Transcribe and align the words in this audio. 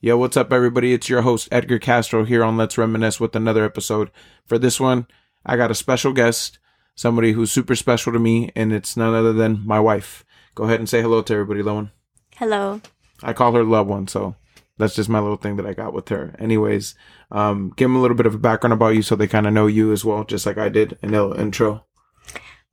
Yo, 0.00 0.16
what's 0.16 0.36
up, 0.36 0.52
everybody? 0.52 0.92
It's 0.92 1.08
your 1.08 1.22
host, 1.22 1.48
Edgar 1.50 1.80
Castro, 1.80 2.24
here 2.24 2.44
on 2.44 2.56
Let's 2.56 2.78
Reminisce 2.78 3.18
with 3.18 3.34
another 3.34 3.64
episode. 3.64 4.12
For 4.46 4.56
this 4.56 4.78
one, 4.78 5.08
I 5.44 5.56
got 5.56 5.72
a 5.72 5.74
special 5.74 6.12
guest, 6.12 6.60
somebody 6.94 7.32
who's 7.32 7.50
super 7.50 7.74
special 7.74 8.12
to 8.12 8.20
me, 8.20 8.52
and 8.54 8.72
it's 8.72 8.96
none 8.96 9.12
other 9.12 9.32
than 9.32 9.66
my 9.66 9.80
wife. 9.80 10.24
Go 10.54 10.62
ahead 10.62 10.78
and 10.78 10.88
say 10.88 11.02
hello 11.02 11.20
to 11.22 11.32
everybody, 11.32 11.62
Lowen. 11.62 11.90
Hello. 12.36 12.80
I 13.24 13.32
call 13.32 13.54
her 13.54 13.64
Loved 13.64 13.90
One, 13.90 14.06
so 14.06 14.36
that's 14.76 14.94
just 14.94 15.08
my 15.08 15.18
little 15.18 15.36
thing 15.36 15.56
that 15.56 15.66
I 15.66 15.74
got 15.74 15.92
with 15.92 16.10
her. 16.10 16.36
Anyways, 16.38 16.94
um, 17.32 17.72
give 17.74 17.86
them 17.86 17.96
a 17.96 18.00
little 18.00 18.16
bit 18.16 18.26
of 18.26 18.36
a 18.36 18.38
background 18.38 18.74
about 18.74 18.94
you 18.94 19.02
so 19.02 19.16
they 19.16 19.26
kind 19.26 19.48
of 19.48 19.52
know 19.52 19.66
you 19.66 19.90
as 19.90 20.04
well, 20.04 20.22
just 20.22 20.46
like 20.46 20.58
I 20.58 20.68
did 20.68 20.96
in 21.02 21.10
the 21.10 21.34
intro. 21.40 21.84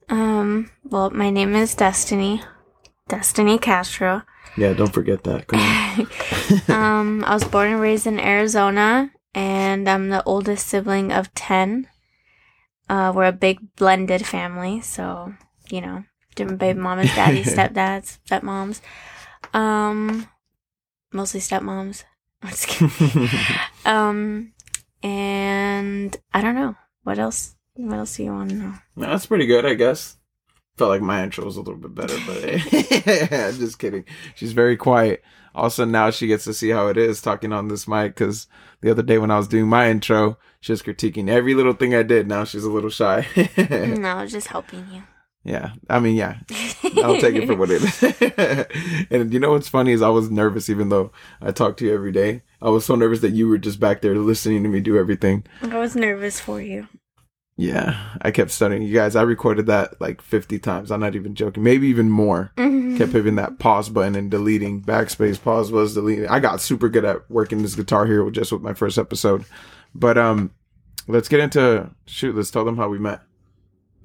Um, 0.10 0.70
well, 0.84 1.10
my 1.10 1.32
name 1.32 1.56
is 1.56 1.74
Destiny. 1.74 2.44
Destiny 3.08 3.58
Castro. 3.58 4.22
Yeah, 4.58 4.74
don't 4.74 4.94
forget 4.94 5.24
that. 5.24 5.48
Come 5.48 5.60
on. 5.60 6.08
um, 6.76 7.24
I 7.26 7.34
was 7.34 7.44
born 7.44 7.72
and 7.72 7.82
raised 7.82 8.08
in 8.08 8.20
Arizona, 8.20 9.12
and 9.34 9.88
I'm 9.90 10.10
the 10.10 10.24
oldest 10.24 10.68
sibling 10.68 11.12
of 11.12 11.34
10. 11.34 11.88
Uh, 12.88 13.12
we're 13.16 13.26
a 13.26 13.32
big 13.32 13.76
blended 13.76 14.26
family, 14.26 14.80
so, 14.82 15.34
you 15.70 15.82
know, 15.82 16.04
different 16.36 16.60
baby 16.60 16.80
mamas, 16.80 17.14
daddies, 17.16 17.48
stepdads, 17.56 18.20
stepmoms. 18.28 18.82
Um, 19.54 20.28
mostly 21.12 21.40
stepmoms. 21.40 22.04
I'm 22.42 22.50
just 22.50 22.68
kidding. 22.68 23.30
um, 23.86 24.54
and 25.02 26.16
I 26.34 26.42
don't 26.42 26.56
know. 26.56 26.76
What 27.04 27.20
else? 27.20 27.56
What 27.76 27.98
else 27.98 28.18
do 28.18 28.24
you 28.24 28.32
want 28.32 28.52
to 28.52 28.56
know? 28.56 28.74
No, 28.96 29.10
that's 29.10 29.26
pretty 29.26 29.46
good, 29.48 29.66
I 29.66 29.74
guess. 29.74 30.18
Felt 30.78 30.90
like 30.90 31.02
my 31.02 31.24
intro 31.24 31.46
was 31.46 31.56
a 31.56 31.62
little 31.62 31.80
bit 31.80 31.96
better, 31.96 32.18
but 32.28 32.44
I'm 33.54 33.58
just 33.58 33.80
kidding. 33.80 34.04
She's 34.36 34.52
very 34.54 34.76
quiet. 34.76 35.24
Also, 35.54 35.86
now 35.86 36.10
she 36.10 36.28
gets 36.28 36.44
to 36.44 36.54
see 36.54 36.70
how 36.70 36.88
it 36.88 36.98
is 36.98 37.22
talking 37.22 37.54
on 37.54 37.70
this 37.70 37.88
mic 37.88 38.16
because 38.16 38.48
the 38.82 38.92
other 38.92 39.02
day 39.02 39.18
when 39.18 39.32
I 39.32 39.38
was 39.38 39.48
doing 39.48 39.68
my 39.68 39.90
intro, 39.90 40.38
she 40.60 40.74
was 40.74 40.82
critiquing 40.84 41.30
every 41.30 41.54
little 41.54 41.74
thing 41.74 41.96
I 41.96 42.04
did. 42.04 42.28
Now 42.28 42.44
she's 42.44 42.66
a 42.66 42.70
little 42.70 42.90
shy. 42.90 43.26
no, 43.58 44.26
just 44.28 44.48
helping 44.48 44.86
you. 44.92 45.04
Yeah, 45.46 45.74
I 45.88 46.00
mean, 46.00 46.16
yeah, 46.16 46.40
I'll 47.04 47.22
take 47.22 47.36
it 47.36 47.46
for 47.46 47.56
what 47.56 47.70
it 47.72 47.84
is. 47.84 49.08
and 49.12 49.32
you 49.32 49.40
know 49.40 49.52
what's 49.52 49.70
funny 49.70 49.92
is 49.92 50.02
I 50.02 50.10
was 50.10 50.32
nervous, 50.32 50.70
even 50.70 50.90
though 50.90 51.12
I 51.40 51.52
talk 51.52 51.78
to 51.78 51.86
you 51.86 51.94
every 51.94 52.12
day. 52.12 52.42
I 52.64 52.70
was 52.70 52.84
so 52.84 52.96
nervous 52.96 53.20
that 53.22 53.34
you 53.34 53.48
were 53.48 53.60
just 53.60 53.80
back 53.80 54.02
there 54.02 54.16
listening 54.16 54.64
to 54.64 54.70
me 54.70 54.80
do 54.80 54.98
everything. 54.98 55.46
I 55.62 55.78
was 55.78 55.96
nervous 55.96 56.40
for 56.40 56.60
you. 56.60 56.88
Yeah, 57.58 58.18
I 58.22 58.32
kept 58.32 58.52
studying. 58.52 58.82
You 58.82 58.94
guys, 58.94 59.16
I 59.16 59.22
recorded 59.22 59.68
that 59.68 60.00
like 60.02 60.22
50 60.22 60.60
times. 60.60 60.92
I'm 60.92 61.00
not 61.00 61.16
even 61.16 61.36
joking. 61.36 61.64
Maybe 61.64 61.88
even 61.88 62.10
more. 62.10 62.52
Mm-hmm. 62.58 62.98
Kept 62.98 63.14
hitting 63.14 63.36
that 63.36 63.60
pause 63.60 63.88
button 63.88 64.16
and 64.16 64.30
deleting. 64.30 64.82
Backspace 64.82 65.42
pause 65.42 65.72
was 65.72 65.94
deleting. 65.94 66.28
I 66.28 66.40
got 66.40 66.60
super 66.60 66.90
good 66.90 67.06
at 67.06 67.30
working 67.32 67.62
this 67.62 67.76
guitar 67.76 68.06
hero 68.06 68.30
just 68.30 68.52
with 68.52 68.62
my 68.62 68.74
first 68.74 68.98
episode. 68.98 69.46
But 69.94 70.18
um 70.18 70.52
let's 71.08 71.30
get 71.30 71.40
into 71.40 71.90
shoot, 72.08 72.36
let's 72.36 72.52
tell 72.52 72.66
them 72.66 72.76
how 72.76 72.90
we 72.90 73.00
met. 73.00 73.22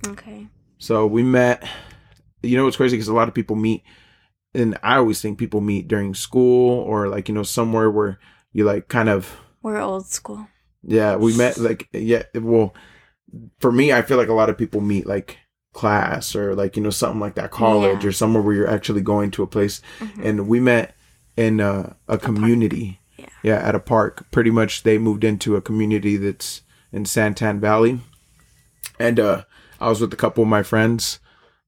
Okay. 0.06 0.46
So 0.78 1.06
we 1.06 1.24
met 1.24 1.68
you 2.42 2.56
know 2.56 2.64
what's 2.64 2.76
crazy 2.76 2.96
because 2.96 3.08
a 3.08 3.14
lot 3.14 3.28
of 3.28 3.34
people 3.34 3.56
meet 3.56 3.82
and 4.54 4.78
I 4.82 4.96
always 4.96 5.20
think 5.20 5.38
people 5.38 5.60
meet 5.60 5.88
during 5.88 6.14
school 6.14 6.78
or 6.80 7.08
like, 7.08 7.28
you 7.28 7.34
know, 7.34 7.42
somewhere 7.42 7.90
where 7.90 8.18
you 8.52 8.64
like 8.64 8.86
kind 8.88 9.08
of 9.08 9.36
We're 9.62 9.80
old 9.80 10.06
school. 10.06 10.46
yeah, 10.84 11.16
we 11.16 11.36
met 11.36 11.58
like 11.58 11.88
yeah, 11.92 12.22
well 12.34 12.74
for 13.58 13.70
me, 13.72 13.92
I 13.92 14.02
feel 14.02 14.16
like 14.16 14.28
a 14.28 14.32
lot 14.34 14.50
of 14.50 14.58
people 14.58 14.80
meet 14.80 15.06
like 15.06 15.38
class 15.72 16.34
or 16.34 16.54
like 16.54 16.76
you 16.76 16.82
know 16.82 16.90
something 16.90 17.20
like 17.20 17.34
that, 17.36 17.50
college 17.50 18.02
Yeah. 18.02 18.08
or 18.08 18.12
somewhere 18.12 18.42
where 18.42 18.54
you're 18.54 18.70
actually 18.70 19.02
going 19.02 19.30
to 19.32 19.42
a 19.42 19.46
place. 19.46 19.80
Mhm. 20.00 20.24
And 20.24 20.48
we 20.48 20.60
met 20.60 20.94
in 21.36 21.60
uh, 21.60 21.94
a 22.08 22.18
community, 22.18 23.00
Yeah. 23.42 23.56
at 23.58 23.74
a 23.74 23.80
park. 23.80 24.26
Pretty 24.30 24.50
much, 24.50 24.82
they 24.82 24.98
moved 24.98 25.24
into 25.24 25.56
a 25.56 25.60
community 25.60 26.16
that's 26.16 26.62
in 26.92 27.04
Santan 27.04 27.60
Valley, 27.60 28.00
and 28.98 29.20
uh, 29.20 29.44
I 29.80 29.88
was 29.88 30.00
with 30.00 30.12
a 30.12 30.16
couple 30.16 30.42
of 30.42 30.48
my 30.48 30.62
friends, 30.62 31.20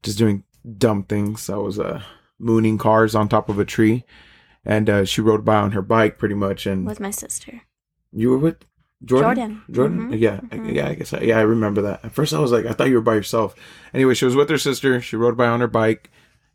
just 0.03 0.19
doing 0.19 0.43
dumb 0.79 1.05
things. 1.05 1.49
I 1.49 1.57
was 1.57 1.79
uh, 1.79 2.03
mooning 2.39 2.79
cars 2.79 3.15
on 3.15 3.29
top 3.29 3.49
of 3.49 3.59
a 3.59 3.65
tree, 3.65 4.05
and 4.65 4.91
uh, 4.91 5.05
she 5.05 5.21
rode 5.21 5.45
by 5.45 5.57
on 5.57 5.73
her 5.73 5.83
bike, 5.83 6.19
pretty 6.19 6.35
much. 6.35 6.67
And 6.67 6.85
With 6.87 6.99
my 7.01 7.11
sister. 7.13 7.63
you 8.13 8.31
were 8.31 8.39
with 8.39 8.65
Jordan. 9.05 9.63
Jordan. 9.71 10.09
Jordan. 10.09 10.11
Mhm, 10.11 10.21
Yeah, 10.21 10.41
mhm. 10.41 10.75
yeah. 10.75 10.89
I 10.89 10.95
guess. 10.95 11.13
I, 11.13 11.21
yeah, 11.21 11.39
I 11.39 11.43
remember 11.43 11.83
that. 11.83 12.05
At 12.05 12.13
first, 12.13 12.33
I 12.33 12.39
was 12.39 12.53
like, 12.53 12.67
I 12.67 12.73
thought 12.73 12.89
you 12.89 12.95
were 12.97 13.01
by 13.01 13.15
yourself. 13.15 13.55
Anyway, 13.93 14.15
she 14.15 14.25
was 14.25 14.37
with 14.37 14.49
her 14.51 14.59
sister. 14.59 15.01
She 15.01 15.17
rode 15.17 15.37
by 15.37 15.47
on 15.47 15.61
her 15.61 15.67
bike, 15.69 16.11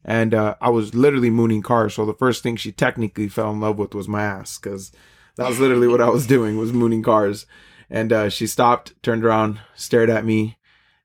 and 0.05 0.33
uh, 0.33 0.55
I 0.61 0.69
was 0.69 0.95
literally 0.95 1.29
mooning 1.29 1.61
cars. 1.61 1.93
So 1.95 2.05
the 2.05 2.13
first 2.13 2.43
thing 2.43 2.55
she 2.55 2.71
technically 2.71 3.27
fell 3.27 3.51
in 3.51 3.59
love 3.59 3.77
with 3.77 3.93
was 3.93 4.07
my 4.07 4.21
ass, 4.23 4.57
because 4.57 4.91
that 5.35 5.47
was 5.47 5.59
literally 5.59 5.87
what 5.87 6.01
I 6.01 6.09
was 6.09 6.25
doing 6.27 6.57
was 6.57 6.71
mooning 6.73 7.03
cars. 7.03 7.45
And 7.89 8.11
uh, 8.11 8.29
she 8.29 8.47
stopped, 8.47 8.93
turned 9.01 9.23
around, 9.23 9.59
stared 9.75 10.09
at 10.09 10.25
me, 10.25 10.57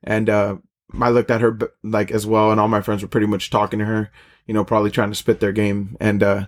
and 0.02 0.28
uh, 0.28 0.56
I 1.00 1.10
looked 1.10 1.30
at 1.30 1.40
her 1.40 1.56
like 1.82 2.10
as 2.10 2.26
well. 2.26 2.50
And 2.50 2.58
all 2.60 2.68
my 2.68 2.80
friends 2.80 3.02
were 3.02 3.08
pretty 3.08 3.26
much 3.28 3.50
talking 3.50 3.78
to 3.78 3.84
her, 3.84 4.10
you 4.46 4.54
know, 4.54 4.64
probably 4.64 4.90
trying 4.90 5.10
to 5.10 5.16
spit 5.16 5.38
their 5.40 5.52
game. 5.52 5.96
And 6.00 6.22
uh, 6.22 6.46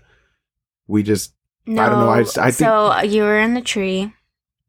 we 0.88 1.03
just 1.05 1.34
No, 1.66 1.82
I 1.82 1.88
don't 1.88 2.00
know, 2.00 2.11
I 2.11 2.22
just- 2.22 2.38
I 2.38 2.50
think- 2.50 2.66
so 2.69 3.00
you 3.03 3.22
were 3.22 3.38
in 3.38 3.55
the 3.55 3.61
tree, 3.61 4.12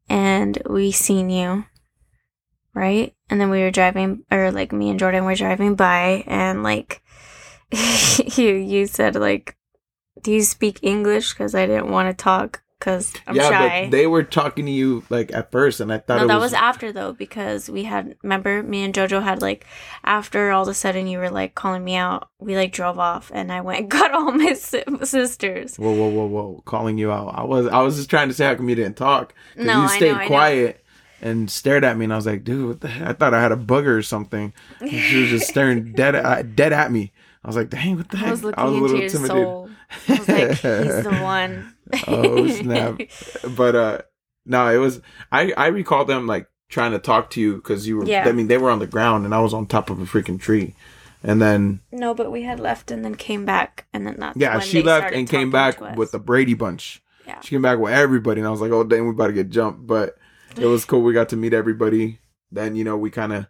and 0.08 0.60
we 0.68 0.92
seen 0.92 1.30
you, 1.30 1.64
right? 2.74 3.14
And 3.28 3.40
then 3.40 3.50
we 3.50 3.60
were 3.60 3.70
driving, 3.70 4.24
or 4.30 4.50
like 4.50 4.72
me 4.72 4.90
and 4.90 4.98
Jordan 4.98 5.24
were 5.24 5.34
driving 5.34 5.74
by, 5.74 6.24
and 6.26 6.62
like 6.62 7.02
you 7.72 8.54
you 8.54 8.86
said 8.86 9.16
like, 9.16 9.56
"Do 10.22 10.32
you 10.32 10.42
speak 10.42 10.80
English?" 10.82 11.32
Because 11.32 11.54
I 11.54 11.66
didn't 11.66 11.90
want 11.90 12.08
to 12.08 12.22
talk 12.22 12.62
because 12.78 13.12
I'm 13.26 13.36
yeah, 13.36 13.48
shy. 13.48 13.84
but 13.84 13.90
they 13.90 14.06
were 14.06 14.22
talking 14.22 14.66
to 14.66 14.72
you 14.72 15.02
like 15.08 15.32
at 15.32 15.50
first, 15.50 15.80
and 15.80 15.92
I 15.92 15.98
thought 15.98 16.18
no, 16.18 16.24
it 16.24 16.28
that 16.28 16.34
was 16.36 16.52
was 16.52 16.52
after 16.54 16.92
though 16.92 17.12
because 17.12 17.70
we 17.70 17.84
had 17.84 18.16
remember 18.22 18.62
me 18.62 18.82
and 18.82 18.94
Jojo 18.94 19.22
had 19.22 19.40
like 19.42 19.66
after 20.04 20.50
all 20.50 20.62
of 20.62 20.68
a 20.68 20.74
sudden 20.74 21.06
you 21.06 21.18
were 21.18 21.30
like 21.30 21.54
calling 21.54 21.84
me 21.84 21.96
out. 21.96 22.28
We 22.38 22.56
like 22.56 22.72
drove 22.72 22.98
off, 22.98 23.30
and 23.34 23.50
I 23.50 23.60
went 23.60 23.80
and 23.80 23.90
got 23.90 24.12
all 24.12 24.32
my 24.32 24.52
si- 24.52 24.84
sisters. 25.02 25.76
Whoa, 25.76 25.92
whoa, 25.92 26.08
whoa, 26.08 26.26
whoa! 26.26 26.62
Calling 26.64 26.98
you 26.98 27.10
out. 27.10 27.34
I 27.34 27.44
was, 27.44 27.66
I 27.66 27.80
was 27.80 27.96
just 27.96 28.10
trying 28.10 28.28
to 28.28 28.34
say 28.34 28.46
how 28.46 28.54
come 28.54 28.68
you 28.68 28.74
didn't 28.74 28.96
talk? 28.96 29.34
No, 29.56 29.64
you 29.64 29.84
I 29.84 29.96
stayed 29.96 30.12
know, 30.12 30.18
I 30.18 30.26
quiet 30.26 30.82
and 31.22 31.50
stared 31.50 31.84
at 31.84 31.96
me, 31.96 32.04
and 32.04 32.12
I 32.12 32.16
was 32.16 32.26
like, 32.26 32.44
dude, 32.44 32.68
what 32.68 32.80
the 32.80 32.88
heck? 32.88 33.08
I 33.08 33.12
thought 33.14 33.34
I 33.34 33.40
had 33.40 33.52
a 33.52 33.56
bugger 33.56 33.96
or 33.96 34.02
something. 34.02 34.52
And 34.80 34.90
she 34.90 35.22
was 35.22 35.30
just 35.30 35.48
staring 35.48 35.92
dead, 35.92 36.14
at, 36.14 36.54
dead 36.54 36.72
at 36.72 36.92
me. 36.92 37.12
I 37.42 37.48
was 37.48 37.56
like, 37.56 37.70
dang, 37.70 37.96
what 37.96 38.10
the 38.10 38.16
heck? 38.16 38.28
I 38.28 38.30
was 38.32 38.42
looking 38.42 39.02
into 39.02 39.18
your 39.18 39.26
soul. 39.26 39.65
I 40.08 40.18
was 40.18 40.28
like, 40.28 40.48
he's 40.50 41.04
the 41.04 41.18
one. 41.22 41.74
oh 42.06 42.48
snap! 42.48 43.00
But 43.56 43.74
uh, 43.76 43.98
no, 44.44 44.68
it 44.68 44.78
was. 44.78 45.00
I 45.30 45.52
I 45.56 45.68
recall 45.68 46.04
them 46.04 46.26
like 46.26 46.48
trying 46.68 46.92
to 46.92 46.98
talk 46.98 47.30
to 47.30 47.40
you 47.40 47.56
because 47.56 47.86
you 47.86 47.98
were. 47.98 48.04
Yeah. 48.06 48.28
I 48.28 48.32
mean, 48.32 48.48
they 48.48 48.58
were 48.58 48.70
on 48.70 48.78
the 48.80 48.86
ground, 48.86 49.24
and 49.24 49.34
I 49.34 49.40
was 49.40 49.54
on 49.54 49.66
top 49.66 49.90
of 49.90 50.00
a 50.00 50.04
freaking 50.04 50.40
tree, 50.40 50.74
and 51.22 51.40
then 51.40 51.80
no, 51.92 52.14
but 52.14 52.32
we 52.32 52.42
had 52.42 52.58
left 52.60 52.90
and 52.90 53.04
then 53.04 53.14
came 53.14 53.44
back, 53.44 53.86
and 53.92 54.06
then 54.06 54.16
that's 54.18 54.36
Yeah, 54.36 54.56
when 54.56 54.66
she 54.66 54.82
left 54.82 55.14
and 55.14 55.28
came 55.28 55.50
back 55.50 55.80
with 55.96 56.10
the 56.12 56.18
Brady 56.18 56.54
bunch. 56.54 57.02
Yeah. 57.26 57.40
She 57.40 57.50
came 57.50 57.62
back 57.62 57.78
with 57.78 57.92
everybody, 57.92 58.40
and 58.40 58.48
I 58.48 58.50
was 58.50 58.60
like, 58.60 58.70
"Oh, 58.72 58.84
dang, 58.84 59.04
we 59.04 59.10
about 59.10 59.28
to 59.28 59.32
get 59.32 59.50
jumped." 59.50 59.86
But 59.86 60.16
it 60.56 60.66
was 60.66 60.84
cool. 60.84 61.02
We 61.02 61.12
got 61.12 61.28
to 61.30 61.36
meet 61.36 61.52
everybody. 61.52 62.20
Then 62.52 62.76
you 62.76 62.84
know 62.84 62.96
we 62.96 63.10
kind 63.10 63.32
of 63.32 63.46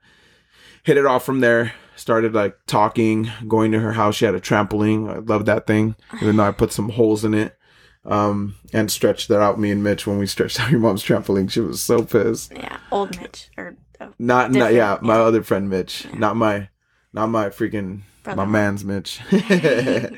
hit 0.83 0.97
it 0.97 1.07
off 1.07 1.25
from 1.25 1.41
there. 1.41 1.73
Started 1.97 2.34
like 2.34 2.57
talking, 2.67 3.31
going 3.49 3.73
to 3.73 3.81
her 3.81 3.93
house. 3.93 4.17
She 4.17 4.27
had 4.27 4.34
a 4.34 4.41
trampoline. 4.41 5.11
I 5.11 5.19
love 5.19 5.47
that 5.47 5.67
thing, 5.67 5.97
even 6.21 6.37
though 6.37 6.45
I 6.45 6.53
put 6.53 6.73
some 6.73 6.91
holes 6.91 7.25
in 7.25 7.34
it. 7.34 7.57
Um, 8.05 8.55
and 8.73 8.91
stretched 8.91 9.27
that 9.29 9.41
out. 9.41 9.59
Me 9.59 9.73
and 9.73 9.83
Mitch 9.83 10.06
when 10.06 10.19
we 10.19 10.27
stretched 10.27 10.61
out 10.61 10.71
your 10.71 10.79
mom's 10.79 11.03
trampoline, 11.03 11.51
she 11.51 11.61
was 11.61 11.81
so 11.81 12.05
pissed. 12.05 12.53
yeah, 12.53 12.79
old 12.93 13.21
Mitch 13.21 13.51
or 13.56 13.77
oh, 14.01 14.12
Not, 14.19 14.53
not 14.53 14.53
Different, 14.53 14.75
yeah, 14.75 14.99
my 15.01 15.17
other 15.17 15.43
friend 15.43 15.69
Mitch, 15.69 16.06
not 16.15 16.37
my, 16.37 16.69
not 17.12 17.27
my 17.29 17.49
freaking 17.49 18.03
brother. 18.23 18.37
my 18.37 18.45
man's 18.45 18.85
Mitch. 18.85 19.21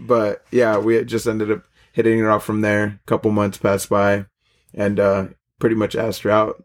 but 0.00 0.44
yeah, 0.50 0.76
we 0.76 1.02
just 1.04 1.26
ended 1.26 1.50
up 1.50 1.64
hitting 1.92 2.18
it 2.18 2.26
off 2.26 2.44
from 2.44 2.60
there. 2.60 2.84
A 2.84 3.00
couple 3.06 3.30
months 3.30 3.56
passed 3.56 3.88
by, 3.88 4.26
and 4.74 5.00
uh, 5.00 5.28
pretty 5.58 5.76
much 5.76 5.96
asked 5.96 6.22
her 6.22 6.30
out 6.30 6.62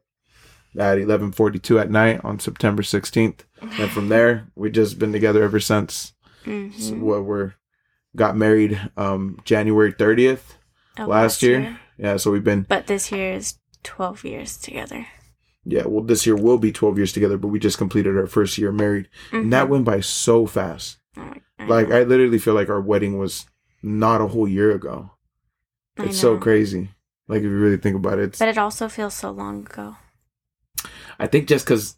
at 0.78 0.98
eleven 1.00 1.32
forty 1.32 1.60
two 1.60 1.80
at 1.80 1.90
night 1.90 2.22
on 2.24 2.40
September 2.40 2.84
sixteenth. 2.84 3.44
And 3.62 3.90
from 3.92 4.10
there, 4.10 4.48
we 4.56 4.70
just 4.70 5.00
been 5.00 5.12
together 5.12 5.44
ever 5.44 5.60
since. 5.60 6.14
Mhm. 6.46 6.74
So 6.80 6.94
what 6.96 7.26
we're 7.26 7.54
got 8.16 8.36
married 8.38 8.80
um, 8.98 9.40
January 9.44 9.92
thirtieth 9.92 10.56
Of 10.98 11.08
last 11.08 11.42
year. 11.44 11.80
Yeah, 11.98 12.18
so 12.18 12.32
we've 12.32 12.44
been 12.44 12.62
But 12.70 12.88
this 12.88 13.12
year 13.12 13.34
is 13.34 13.56
twelve 13.84 14.24
years 14.24 14.58
together. 14.58 15.08
yeah. 15.66 15.84
Well, 15.86 16.04
this 16.04 16.26
year 16.26 16.36
will 16.36 16.58
be 16.60 16.72
twelve 16.72 16.98
years 16.98 17.12
together, 17.12 17.38
but 17.38 17.48
we 17.50 17.60
just 17.60 17.78
completed 17.78 18.16
our 18.18 18.28
first 18.28 18.58
year 18.58 18.72
married, 18.72 19.10
and 19.32 19.52
that 19.52 19.66
Mhm. 19.68 19.70
went 19.70 19.86
by 19.86 20.00
so 20.02 20.46
fast. 20.46 20.98
Oh, 21.18 21.34
I 21.60 21.66
Like 21.66 21.90
know. 21.90 21.98
I 21.98 22.04
literally 22.04 22.38
feel 22.40 22.54
like 22.54 22.70
our 22.70 22.82
wedding 22.82 23.18
was 23.18 23.46
not 23.82 24.22
a 24.22 24.28
whole 24.28 24.48
year 24.48 24.72
ago. 24.72 25.12
It's 25.98 26.20
so 26.20 26.38
crazy. 26.38 26.92
Like 27.28 27.40
if 27.40 27.46
you 27.46 27.58
really 27.58 27.78
think 27.78 27.96
about 27.96 28.20
it, 28.20 28.26
it's, 28.30 28.40
But 28.40 28.50
it 28.50 28.58
also 28.60 28.88
feels 28.88 29.16
so 29.16 29.32
long 29.32 29.62
ago. 29.66 29.96
I 31.20 31.28
think 31.28 31.48
just 31.48 31.66
because 31.66 31.98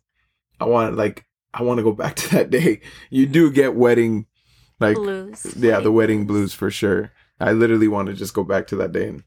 I 0.60 0.66
want 0.66 0.96
like 0.96 1.26
I 1.54 1.64
want 1.64 1.78
to 1.80 1.84
go 1.84 1.92
back 1.92 2.16
to 2.18 2.30
that 2.36 2.50
day. 2.50 2.82
You 3.10 3.26
do 3.26 3.52
get 3.52 3.76
wedding, 3.76 4.28
like 4.80 4.96
Blues. 4.96 5.56
yeah, 5.58 5.80
the 5.80 5.92
wedding 5.92 6.26
blues 6.26 6.54
for 6.54 6.70
sure. 6.70 7.12
I 7.40 7.54
literally 7.54 7.88
want 7.88 8.08
to 8.08 8.14
just 8.14 8.34
go 8.34 8.44
back 8.44 8.68
to 8.68 8.76
that 8.78 8.92
day 8.92 9.08
and 9.08 9.24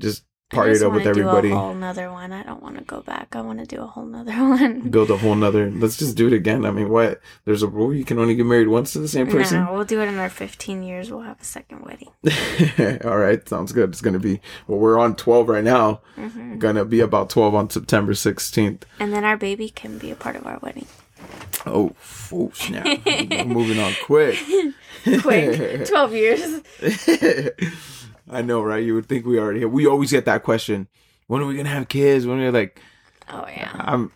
just 0.00 0.24
Party 0.50 0.84
up 0.84 0.92
with 0.92 1.06
everybody. 1.06 1.50
a 1.50 1.56
whole 1.56 1.74
nother 1.74 2.10
one. 2.10 2.32
I 2.32 2.42
don't 2.42 2.60
want 2.62 2.76
to 2.76 2.82
go 2.84 3.02
back. 3.02 3.36
I 3.36 3.40
want 3.40 3.60
to 3.60 3.66
do 3.66 3.80
a 3.82 3.86
whole 3.86 4.04
nother 4.04 4.32
one. 4.36 4.90
Build 4.90 5.10
a 5.10 5.16
whole 5.16 5.34
nother. 5.36 5.70
Let's 5.70 5.96
just 5.96 6.16
do 6.16 6.26
it 6.26 6.32
again. 6.32 6.64
I 6.66 6.72
mean, 6.72 6.88
what? 6.88 7.20
There's 7.44 7.62
a 7.62 7.68
rule 7.68 7.94
you 7.94 8.04
can 8.04 8.18
only 8.18 8.34
get 8.34 8.46
married 8.46 8.66
once 8.68 8.92
to 8.94 8.98
the 8.98 9.06
same 9.08 9.28
person. 9.28 9.64
No, 9.64 9.72
we'll 9.72 9.84
do 9.84 10.00
it 10.00 10.08
in 10.08 10.18
our 10.18 10.28
15 10.28 10.82
years. 10.82 11.10
We'll 11.10 11.20
have 11.22 11.40
a 11.40 11.44
second 11.44 11.82
wedding. 11.84 12.10
All 13.04 13.16
right, 13.18 13.48
sounds 13.48 13.72
good. 13.72 13.90
It's 13.90 14.00
gonna 14.00 14.18
be. 14.18 14.40
Well, 14.66 14.78
we're 14.80 14.98
on 14.98 15.14
twelve 15.16 15.48
right 15.48 15.64
now. 15.64 16.00
hmm 16.16 16.58
Gonna 16.58 16.84
be 16.84 17.00
about 17.00 17.30
twelve 17.30 17.54
on 17.54 17.70
September 17.70 18.14
sixteenth. 18.14 18.84
And 18.98 19.12
then 19.12 19.24
our 19.24 19.36
baby 19.36 19.68
can 19.70 19.98
be 19.98 20.10
a 20.10 20.16
part 20.16 20.34
of 20.36 20.46
our 20.46 20.58
wedding. 20.62 20.86
Oh, 21.66 21.94
oh 22.32 22.50
snap! 22.54 22.86
We're 23.06 23.44
moving 23.44 23.78
on 23.78 23.92
quick. 24.04 24.38
Quick, 25.20 25.86
12 25.86 26.14
years. 26.14 26.60
I 28.30 28.42
know, 28.42 28.62
right? 28.62 28.82
You 28.82 28.94
would 28.94 29.06
think 29.06 29.26
we 29.26 29.38
already. 29.38 29.64
We 29.64 29.86
always 29.86 30.10
get 30.10 30.24
that 30.26 30.44
question. 30.44 30.88
When 31.26 31.42
are 31.42 31.46
we 31.46 31.56
gonna 31.56 31.68
have 31.68 31.88
kids? 31.88 32.26
When 32.26 32.38
we're 32.38 32.52
like? 32.52 32.80
Oh 33.28 33.44
yeah. 33.48 33.70
I'm. 33.74 34.12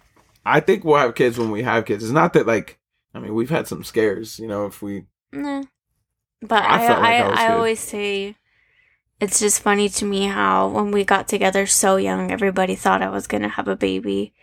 I 0.47 0.61
think 0.61 0.85
we'll 0.85 0.99
have 0.99 1.15
kids 1.15 1.39
when 1.39 1.51
we 1.51 1.63
have 1.63 1.85
kids. 1.85 2.05
It's 2.05 2.13
not 2.13 2.33
that 2.35 2.47
like. 2.47 2.79
I 3.15 3.21
mean, 3.21 3.35
we've 3.35 3.51
had 3.51 3.69
some 3.69 3.85
scares. 3.85 4.39
You 4.39 4.47
know, 4.47 4.67
if 4.67 4.83
we. 4.83 5.05
Nah. 5.33 5.65
But 6.41 6.63
I 6.63 6.85
I 6.85 6.89
like 6.89 6.99
I, 7.01 7.19
I 7.19 7.47
I, 7.47 7.55
always 7.55 7.81
say 7.81 8.37
it's 9.21 9.41
just 9.41 9.63
funny 9.63 9.89
to 9.89 10.05
me 10.05 10.27
how 10.27 10.69
when 10.69 10.91
we 10.91 11.05
got 11.05 11.29
together 11.29 11.67
so 11.67 11.97
young, 11.97 12.31
everybody 12.31 12.75
thought 12.75 13.03
I 13.03 13.09
was 13.09 13.27
gonna 13.27 13.49
have 13.49 13.69
a 13.69 13.77
baby, 13.77 14.35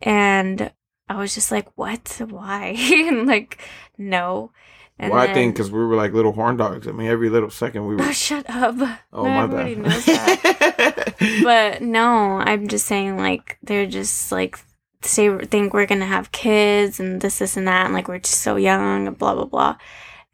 and 0.00 0.70
I 1.08 1.16
was 1.16 1.34
just 1.34 1.50
like, 1.50 1.68
"What? 1.76 2.20
Why?" 2.28 2.74
and 2.92 3.26
like, 3.26 3.58
no. 3.98 4.52
And 4.98 5.12
well, 5.12 5.20
I 5.20 5.32
think 5.32 5.54
because 5.54 5.70
we 5.70 5.78
were 5.78 5.94
like 5.94 6.12
little 6.12 6.32
horn 6.32 6.56
dogs. 6.56 6.88
I 6.88 6.92
mean, 6.92 7.06
every 7.06 7.28
little 7.28 7.50
second 7.50 7.86
we 7.86 7.94
oh, 7.94 7.98
were. 7.98 8.04
Oh, 8.04 8.12
shut 8.12 8.48
up. 8.48 8.76
Oh 9.12 9.24
No, 9.24 9.28
my 9.28 9.46
bad. 9.46 9.78
knows 9.78 10.04
that. 10.06 11.14
but 11.42 11.82
no, 11.82 12.38
I'm 12.38 12.66
just 12.66 12.86
saying 12.86 13.18
like 13.18 13.58
they're 13.62 13.86
just 13.86 14.32
like 14.32 14.58
say 15.02 15.36
think 15.44 15.74
we're 15.74 15.86
gonna 15.86 16.06
have 16.06 16.32
kids 16.32 16.98
and 16.98 17.20
this, 17.20 17.38
this, 17.38 17.56
and 17.56 17.68
that, 17.68 17.84
and 17.84 17.94
like 17.94 18.08
we're 18.08 18.18
just 18.18 18.40
so 18.40 18.56
young 18.56 19.06
and 19.06 19.18
blah 19.18 19.34
blah 19.34 19.44
blah. 19.44 19.76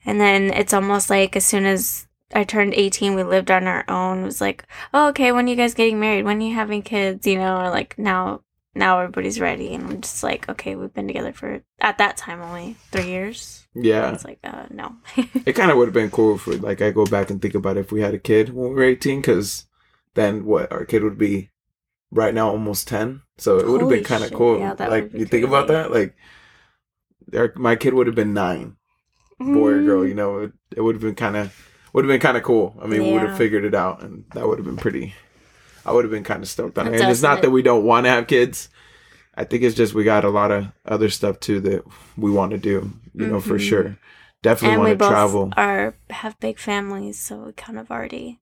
And 0.04 0.20
then 0.20 0.52
it's 0.52 0.72
almost 0.72 1.10
like 1.10 1.34
as 1.34 1.44
soon 1.44 1.64
as 1.66 2.06
I 2.34 2.44
turned 2.44 2.74
18, 2.74 3.14
we 3.14 3.22
lived 3.22 3.50
on 3.50 3.66
our 3.66 3.84
own. 3.88 4.22
It 4.22 4.24
was 4.24 4.40
like, 4.40 4.64
oh, 4.94 5.08
okay, 5.08 5.32
when 5.32 5.46
are 5.46 5.48
you 5.48 5.56
guys 5.56 5.74
getting 5.74 6.00
married? 6.00 6.24
When 6.24 6.38
are 6.38 6.46
you 6.46 6.54
having 6.54 6.82
kids? 6.82 7.26
You 7.26 7.38
know, 7.38 7.60
or 7.60 7.70
like 7.70 7.98
now, 7.98 8.42
now 8.74 9.00
everybody's 9.00 9.40
ready, 9.40 9.74
and 9.74 9.84
I'm 9.84 10.00
just 10.00 10.22
like, 10.22 10.48
okay, 10.48 10.76
we've 10.76 10.94
been 10.94 11.08
together 11.08 11.32
for 11.32 11.62
at 11.80 11.98
that 11.98 12.16
time 12.16 12.40
only 12.40 12.76
three 12.90 13.08
years. 13.08 13.61
Yeah, 13.74 14.12
It's 14.12 14.24
like, 14.24 14.38
uh, 14.44 14.66
no. 14.70 14.96
it 15.46 15.54
kind 15.54 15.70
of 15.70 15.76
would 15.78 15.88
have 15.88 15.94
been 15.94 16.10
cool 16.10 16.34
if, 16.36 16.46
we, 16.46 16.56
like, 16.56 16.82
I 16.82 16.90
go 16.90 17.06
back 17.06 17.30
and 17.30 17.40
think 17.40 17.54
about 17.54 17.76
if 17.76 17.90
we 17.92 18.00
had 18.02 18.14
a 18.14 18.19
kid 18.19 18.50
when 18.54 18.69
we 18.70 18.74
were 18.74 18.82
eighteen, 18.82 19.20
because 19.20 19.66
then 20.14 20.44
what 20.44 20.70
our 20.70 20.84
kid 20.84 21.02
would 21.02 21.19
be 21.19 21.50
right 22.10 22.34
now 22.34 22.50
almost 22.50 22.86
ten. 22.88 23.22
So 23.38 23.58
it 23.58 23.66
would 23.69 23.80
have 23.80 23.90
been 23.90 24.04
kind 24.04 24.24
of 24.24 24.32
cool. 24.32 24.58
yeah, 24.58 24.74
that 24.74 24.90
like 24.90 25.04
would 25.04 25.12
be 25.12 25.19
you 25.20 25.24
think 25.26 25.46
about 25.46 25.69
that, 25.69 25.90
like. 25.90 26.14
Our, 27.34 27.52
my 27.56 27.76
kid 27.76 27.94
would 27.94 28.06
have 28.08 28.16
been 28.16 28.34
nine, 28.34 28.76
boy 29.38 29.70
or 29.70 29.78
Mm. 29.80 29.86
girl. 29.86 30.06
You 30.06 30.14
know, 30.14 30.38
it, 30.40 30.52
it 30.76 30.80
would 30.82 30.96
have 30.96 31.02
been 31.02 31.14
kind 31.14 31.36
of 31.36 31.56
would 31.92 32.04
have 32.04 32.08
been 32.10 32.20
kind 32.20 32.36
of 32.36 32.42
cool. 32.42 32.76
I 32.82 32.86
mean, 32.86 33.02
we 33.02 33.12
would 33.12 33.22
have 33.22 33.38
figured 33.38 33.64
it 33.64 33.74
out, 33.74 34.02
and 34.02 34.24
that 34.34 34.46
would 34.46 34.58
have 34.58 34.66
been 34.66 34.76
pretty. 34.76 35.14
I 35.86 35.92
would 35.92 36.04
have 36.04 36.10
been 36.10 36.24
kind 36.24 36.42
of 36.42 36.48
stoked 36.48 36.78
on 36.78 36.88
it. 36.88 37.00
And 37.00 37.10
it's 37.10 37.22
not 37.22 37.42
that 37.42 37.50
we 37.50 37.62
don't 37.62 37.84
want 37.84 38.04
to 38.06 38.10
have 38.10 38.26
kids. 38.26 38.69
I 39.34 39.44
think 39.44 39.62
it's 39.62 39.76
just 39.76 39.94
we 39.94 40.05
got 40.05 40.25
a 40.25 40.31
lot 40.31 40.50
of 40.50 40.67
other 40.84 41.08
stuff 41.08 41.40
too 41.40 41.61
that 41.61 41.84
we 42.17 42.31
want 42.31 42.52
to 42.52 42.58
do. 42.58 42.93
You 43.14 43.26
know, 43.26 43.40
for 43.40 43.58
Mhm. 43.58 43.69
sure. 43.69 43.99
Definitely 44.43 44.79
want 44.79 44.99
to 44.99 45.08
travel. 45.08 45.52
are 45.56 45.94
have 46.11 46.38
big 46.40 46.58
families, 46.58 47.19
so 47.19 47.37
we 47.46 47.52
kind 47.52 47.79
of 47.79 47.90
already. 47.90 48.40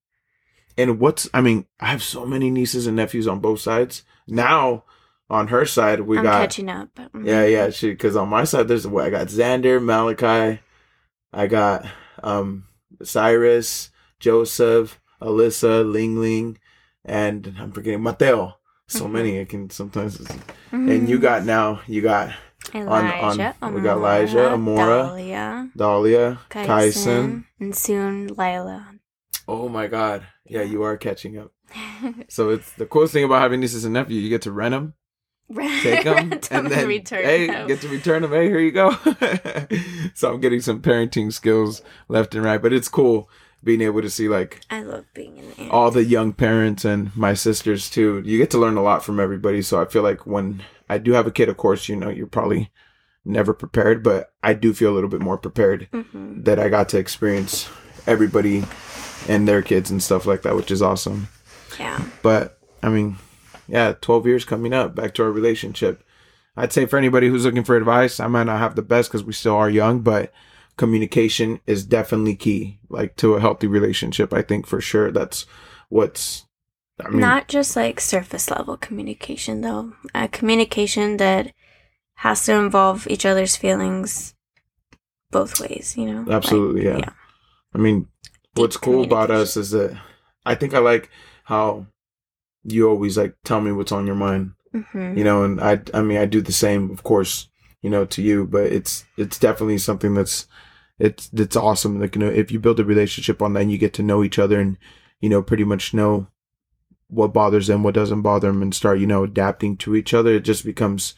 And 0.78 0.98
what's 0.98 1.28
I 1.34 1.40
mean, 1.42 1.66
I 1.78 1.86
have 1.86 2.02
so 2.02 2.24
many 2.24 2.50
nieces 2.50 2.86
and 2.86 2.96
nephews 2.96 3.28
on 3.28 3.40
both 3.40 3.60
sides. 3.60 4.02
Now, 4.26 4.84
on 5.28 5.48
her 5.48 5.66
side, 5.66 6.00
we 6.00 6.16
I'm 6.18 6.24
got 6.24 6.40
catching 6.40 6.68
up. 6.70 6.88
Mm. 6.94 7.26
yeah, 7.26 7.44
yeah, 7.44 7.70
she 7.70 7.90
because 7.90 8.16
on 8.16 8.28
my 8.28 8.44
side 8.44 8.66
there's 8.68 8.86
what 8.86 9.04
I 9.04 9.10
got 9.10 9.26
Xander, 9.28 9.82
Malachi, 9.82 10.60
I 11.32 11.46
got 11.46 11.84
um 12.22 12.64
Cyrus, 13.02 13.90
Joseph, 14.18 15.00
Alyssa, 15.20 15.90
Ling 15.90 16.20
Ling, 16.20 16.58
and 17.04 17.54
I'm 17.58 17.72
forgetting 17.72 18.02
Mateo. 18.02 18.56
So 18.90 19.04
Mhm. 19.06 19.10
many 19.12 19.36
It 19.36 19.48
can 19.48 19.70
sometimes. 19.70 20.18
Mhm. 20.18 20.90
And 20.90 21.08
you 21.08 21.18
got 21.18 21.44
now 21.44 21.80
you 21.86 22.02
got 22.02 22.34
Elijah, 22.74 23.54
on- 23.62 23.74
we 23.74 23.80
got 23.80 23.96
Elijah, 23.98 24.50
Amora, 24.50 25.06
Dahlia, 25.06 25.70
Dahlia, 25.76 26.38
Kyson, 26.50 26.66
Kyson. 26.66 27.44
and 27.60 27.74
soon 27.74 28.26
Lila. 28.28 28.86
Oh 29.48 29.68
my 29.68 29.86
God! 29.86 30.26
Yeah, 30.44 30.62
you 30.62 30.82
are 30.82 30.96
catching 30.96 31.38
up. 31.38 31.52
So 32.28 32.50
it's 32.50 32.72
the 32.72 32.86
coolest 32.86 33.12
thing 33.12 33.24
about 33.24 33.42
having 33.42 33.60
nieces 33.60 33.84
and 33.84 33.94
nephews. 33.94 34.22
You 34.22 34.28
get 34.28 34.42
to 34.42 34.52
rent 34.52 34.72
them, 34.72 34.94
take 35.82 36.04
them, 36.10 36.32
and 36.50 36.66
then 36.66 36.88
return 36.88 37.24
hey, 37.24 37.46
them. 37.46 37.68
get 37.68 37.80
to 37.82 37.88
return 37.88 38.22
them. 38.22 38.32
Hey, 38.32 38.48
here 38.48 38.58
you 38.60 38.72
go. 38.72 38.90
so 40.14 40.32
I'm 40.32 40.40
getting 40.40 40.60
some 40.60 40.80
parenting 40.82 41.32
skills 41.32 41.82
left 42.08 42.34
and 42.34 42.44
right, 42.44 42.60
but 42.60 42.72
it's 42.72 42.88
cool 42.88 43.28
being 43.62 43.80
able 43.82 44.02
to 44.02 44.10
see 44.10 44.28
like 44.28 44.60
I 44.70 44.82
love 44.82 45.04
being 45.14 45.38
an 45.38 45.52
aunt. 45.58 45.70
all 45.70 45.90
the 45.90 46.04
young 46.04 46.32
parents 46.32 46.84
and 46.84 47.14
my 47.16 47.34
sisters 47.34 47.90
too. 47.90 48.22
You 48.24 48.38
get 48.38 48.50
to 48.52 48.58
learn 48.58 48.76
a 48.76 48.82
lot 48.82 49.04
from 49.04 49.20
everybody. 49.20 49.62
So 49.62 49.80
I 49.80 49.84
feel 49.84 50.02
like 50.02 50.26
when 50.26 50.62
I 50.88 50.98
do 50.98 51.12
have 51.12 51.26
a 51.26 51.30
kid, 51.30 51.48
of 51.48 51.56
course, 51.56 51.88
you 51.88 51.96
know, 51.96 52.08
you're 52.08 52.26
probably 52.26 52.70
never 53.24 53.52
prepared, 53.52 54.02
but 54.02 54.32
I 54.42 54.54
do 54.54 54.72
feel 54.72 54.90
a 54.92 54.94
little 54.96 55.10
bit 55.10 55.20
more 55.20 55.36
prepared 55.38 55.88
hmm 55.92 56.42
that 56.42 56.58
I 56.58 56.68
got 56.70 56.88
to 56.90 56.98
experience 56.98 57.68
everybody 58.06 58.64
and 59.28 59.46
their 59.46 59.60
kids 59.60 59.90
and 59.90 60.02
stuff 60.02 60.24
like 60.24 60.40
that, 60.42 60.56
which 60.56 60.70
is 60.70 60.80
awesome. 60.80 61.28
Yeah. 61.78 62.02
But 62.22 62.58
I 62.82 62.88
mean, 62.88 63.16
yeah, 63.68 63.92
12 64.00 64.26
years 64.26 64.44
coming 64.46 64.72
up, 64.72 64.94
back 64.94 65.12
to 65.14 65.22
our 65.22 65.30
relationship. 65.30 66.02
I'd 66.56 66.72
say 66.72 66.86
for 66.86 66.96
anybody 66.96 67.28
who's 67.28 67.44
looking 67.44 67.62
for 67.64 67.76
advice, 67.76 68.18
I 68.20 68.26
might 68.26 68.44
not 68.44 68.58
have 68.58 68.74
the 68.74 68.82
best 68.82 69.10
because 69.10 69.22
we 69.22 69.32
still 69.32 69.54
are 69.54 69.70
young, 69.70 70.00
but 70.00 70.32
communication 70.80 71.60
is 71.66 71.84
definitely 71.84 72.34
key, 72.34 72.78
like 72.88 73.14
to 73.14 73.34
a 73.34 73.40
healthy 73.40 73.66
relationship. 73.66 74.32
I 74.32 74.40
think 74.40 74.66
for 74.66 74.80
sure 74.80 75.12
that's 75.12 75.44
what's, 75.90 76.46
I 77.04 77.10
mean, 77.10 77.20
Not 77.20 77.48
just 77.48 77.76
like 77.76 78.00
surface 78.00 78.50
level 78.50 78.78
communication, 78.78 79.60
though. 79.60 79.92
A 80.14 80.26
communication 80.26 81.18
that 81.18 81.52
has 82.14 82.46
to 82.46 82.54
involve 82.54 83.06
each 83.08 83.26
other's 83.26 83.56
feelings 83.56 84.34
both 85.30 85.60
ways, 85.60 85.96
you 85.98 86.06
know? 86.06 86.22
Like, 86.22 86.36
Absolutely, 86.36 86.86
yeah. 86.86 87.10
I 87.74 87.78
mean, 87.78 88.08
what's 88.54 88.78
cool 88.78 89.04
about 89.04 89.30
us 89.30 89.58
is 89.58 89.72
that 89.72 90.00
I 90.46 90.54
think 90.54 90.72
I 90.72 90.78
like 90.78 91.10
how 91.44 91.88
you 92.64 92.88
always 92.88 93.18
like 93.18 93.34
tell 93.44 93.60
me 93.60 93.70
what's 93.70 93.92
on 93.92 94.06
your 94.06 94.16
mind. 94.16 94.52
Mhm. 94.72 95.18
you 95.18 95.24
know 95.24 95.42
and 95.42 95.60
i 95.60 95.82
i 95.92 96.00
mean 96.00 96.16
i 96.16 96.24
do 96.24 96.40
the 96.40 96.52
same 96.52 96.92
of 96.92 97.02
course 97.02 97.48
you 97.82 97.90
know 97.90 98.04
to 98.04 98.22
you 98.22 98.46
but 98.46 98.66
it's 98.70 99.04
it's 99.16 99.36
definitely 99.36 99.78
something 99.78 100.14
that's 100.14 100.46
it's 101.00 101.30
it's 101.32 101.56
awesome. 101.56 102.00
Like 102.00 102.14
you 102.14 102.20
know 102.20 102.28
if 102.28 102.52
you 102.52 102.60
build 102.60 102.78
a 102.78 102.84
relationship 102.84 103.42
on 103.42 103.54
that 103.54 103.60
and 103.60 103.72
you 103.72 103.78
get 103.78 103.94
to 103.94 104.02
know 104.02 104.22
each 104.22 104.38
other 104.38 104.60
and 104.60 104.76
you 105.20 105.28
know 105.28 105.42
pretty 105.42 105.64
much 105.64 105.92
know 105.94 106.28
what 107.08 107.32
bothers 107.32 107.66
them 107.66 107.82
what 107.82 107.94
doesn't 107.94 108.22
bother 108.22 108.46
them 108.46 108.62
and 108.62 108.72
start 108.72 109.00
you 109.00 109.06
know 109.06 109.24
adapting 109.24 109.76
to 109.78 109.96
each 109.96 110.14
other. 110.14 110.34
It 110.34 110.44
just 110.44 110.64
becomes 110.64 111.14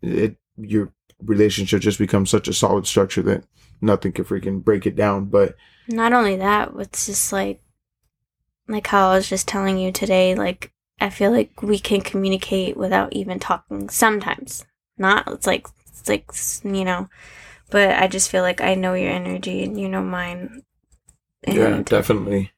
it 0.00 0.36
your 0.56 0.92
relationship 1.22 1.80
just 1.80 1.98
becomes 1.98 2.30
such 2.30 2.48
a 2.48 2.52
solid 2.52 2.86
structure 2.86 3.22
that 3.22 3.44
nothing 3.80 4.12
can 4.12 4.24
freaking 4.24 4.62
break 4.62 4.86
it 4.86 4.96
down. 4.96 5.26
But 5.26 5.56
Not 5.88 6.12
only 6.12 6.36
that, 6.36 6.72
it's 6.78 7.06
just 7.06 7.32
like, 7.32 7.60
like 8.68 8.86
how 8.86 9.10
I 9.10 9.16
was 9.16 9.28
just 9.28 9.48
telling 9.48 9.78
you 9.78 9.92
today, 9.92 10.34
like, 10.34 10.72
I 11.00 11.10
feel 11.10 11.30
like 11.30 11.62
we 11.62 11.78
can 11.78 12.00
communicate 12.00 12.76
without 12.76 13.12
even 13.12 13.38
talking 13.38 13.88
sometimes. 13.88 14.64
Not, 14.96 15.26
it's 15.28 15.46
like, 15.46 15.66
it's 15.86 16.08
like, 16.08 16.30
you 16.64 16.84
know, 16.84 17.08
but 17.70 17.90
I 17.90 18.06
just 18.08 18.30
feel 18.30 18.42
like 18.42 18.60
I 18.60 18.74
know 18.74 18.94
your 18.94 19.10
energy 19.10 19.62
and 19.64 19.78
you 19.80 19.88
know 19.88 20.02
mine. 20.02 20.62
yeah 21.46 21.82
definitely 21.84 22.50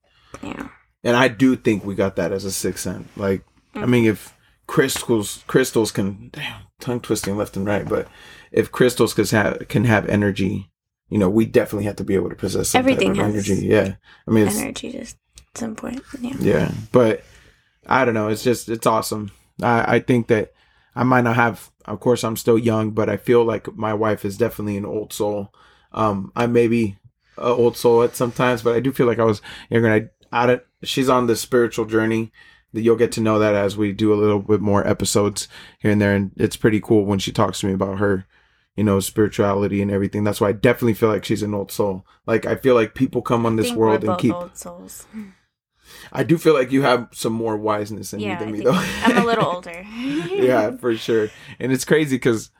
yeah. 0.42 0.68
and 1.02 1.16
i 1.16 1.26
do 1.26 1.56
think 1.56 1.84
we 1.84 1.94
got 1.94 2.14
that 2.16 2.30
as 2.30 2.44
a 2.44 2.52
sixth 2.52 2.82
sense 2.84 3.08
like 3.16 3.42
I 3.74 3.80
Mm. 3.80 3.88
mean, 3.90 4.04
if 4.06 4.32
crystals 4.66 5.44
crystals 5.46 5.90
can 5.92 6.30
damn, 6.32 6.62
tongue 6.80 7.00
twisting 7.00 7.36
left 7.36 7.58
and 7.58 7.66
right, 7.66 7.86
but 7.86 8.08
if 8.52 8.72
crystals 8.72 9.12
can 9.12 9.26
have 9.26 9.68
can 9.68 9.84
have 9.84 10.08
energy, 10.08 10.70
you 11.10 11.18
know, 11.18 11.28
we 11.28 11.44
definitely 11.44 11.84
have 11.84 11.96
to 11.96 12.04
be 12.04 12.14
able 12.14 12.30
to 12.30 12.36
possess 12.36 12.70
some 12.70 12.78
Everything 12.78 13.14
type 13.14 13.26
of 13.26 13.34
has 13.34 13.48
energy. 13.50 13.66
Yeah, 13.66 13.96
I 14.26 14.30
mean, 14.30 14.46
it's, 14.46 14.58
Energy 14.58 14.92
just 14.92 15.18
at 15.38 15.58
some 15.58 15.76
point. 15.76 16.02
Yeah. 16.20 16.36
yeah, 16.40 16.70
but 16.90 17.22
I 17.86 18.06
don't 18.06 18.14
know. 18.14 18.28
It's 18.28 18.42
just 18.42 18.70
it's 18.70 18.86
awesome. 18.86 19.30
I 19.62 19.96
I 19.96 20.00
think 20.00 20.28
that 20.28 20.52
I 20.94 21.02
might 21.04 21.24
not 21.24 21.36
have. 21.36 21.70
Of 21.86 22.00
course, 22.00 22.24
I'm 22.24 22.36
still 22.36 22.58
young, 22.58 22.90
but 22.90 23.08
I 23.08 23.16
feel 23.16 23.44
like 23.44 23.74
my 23.76 23.94
wife 23.94 24.24
is 24.24 24.36
definitely 24.36 24.76
an 24.76 24.84
old 24.86 25.12
soul. 25.12 25.52
Um, 25.92 26.32
I 26.34 26.46
may 26.46 26.68
be 26.68 26.98
an 27.38 27.44
old 27.44 27.76
soul 27.76 28.02
at 28.02 28.16
sometimes, 28.16 28.62
but 28.62 28.74
I 28.74 28.80
do 28.80 28.92
feel 28.92 29.06
like 29.06 29.18
I 29.18 29.24
was 29.24 29.40
younger. 29.70 29.88
And 29.88 30.10
I, 30.32 30.42
I 30.42 30.46
don't, 30.46 30.62
she's 30.82 31.08
on 31.08 31.26
this 31.26 31.40
spiritual 31.40 31.84
journey. 31.84 32.32
That 32.72 32.82
you'll 32.82 32.96
get 32.96 33.12
to 33.12 33.22
know 33.22 33.38
that 33.38 33.54
as 33.54 33.76
we 33.78 33.92
do 33.92 34.12
a 34.12 34.20
little 34.20 34.40
bit 34.40 34.60
more 34.60 34.86
episodes 34.86 35.48
here 35.78 35.92
and 35.92 36.00
there, 36.00 36.14
and 36.14 36.32
it's 36.36 36.56
pretty 36.56 36.80
cool 36.80 37.06
when 37.06 37.18
she 37.18 37.32
talks 37.32 37.60
to 37.60 37.66
me 37.66 37.72
about 37.72 37.98
her, 37.98 38.26
you 38.74 38.84
know, 38.84 39.00
spirituality 39.00 39.80
and 39.80 39.90
everything. 39.90 40.24
That's 40.24 40.42
why 40.42 40.48
I 40.48 40.52
definitely 40.52 40.92
feel 40.92 41.08
like 41.08 41.24
she's 41.24 41.42
an 41.42 41.54
old 41.54 41.72
soul. 41.72 42.04
Like 42.26 42.44
I 42.44 42.56
feel 42.56 42.74
like 42.74 42.94
people 42.94 43.22
come 43.22 43.46
on 43.46 43.56
this 43.56 43.72
world 43.72 44.04
and 44.04 44.18
keep 44.18 44.34
old 44.34 44.58
souls. 44.58 45.06
I 46.12 46.22
do 46.22 46.38
feel 46.38 46.54
like 46.54 46.72
you 46.72 46.82
have 46.82 47.08
some 47.12 47.32
more 47.32 47.56
wiseness 47.56 48.12
in 48.12 48.20
Yeah, 48.20 48.34
you 48.34 48.38
than 48.38 48.48
I 48.48 48.52
me, 48.52 48.60
though. 48.60 48.72
I'm 49.04 49.18
a 49.18 49.24
little 49.24 49.46
older. 49.54 49.82
yeah, 49.92 50.76
for 50.76 50.96
sure. 50.96 51.30
And 51.58 51.72
it's 51.72 51.84
crazy 51.84 52.16
because 52.16 52.50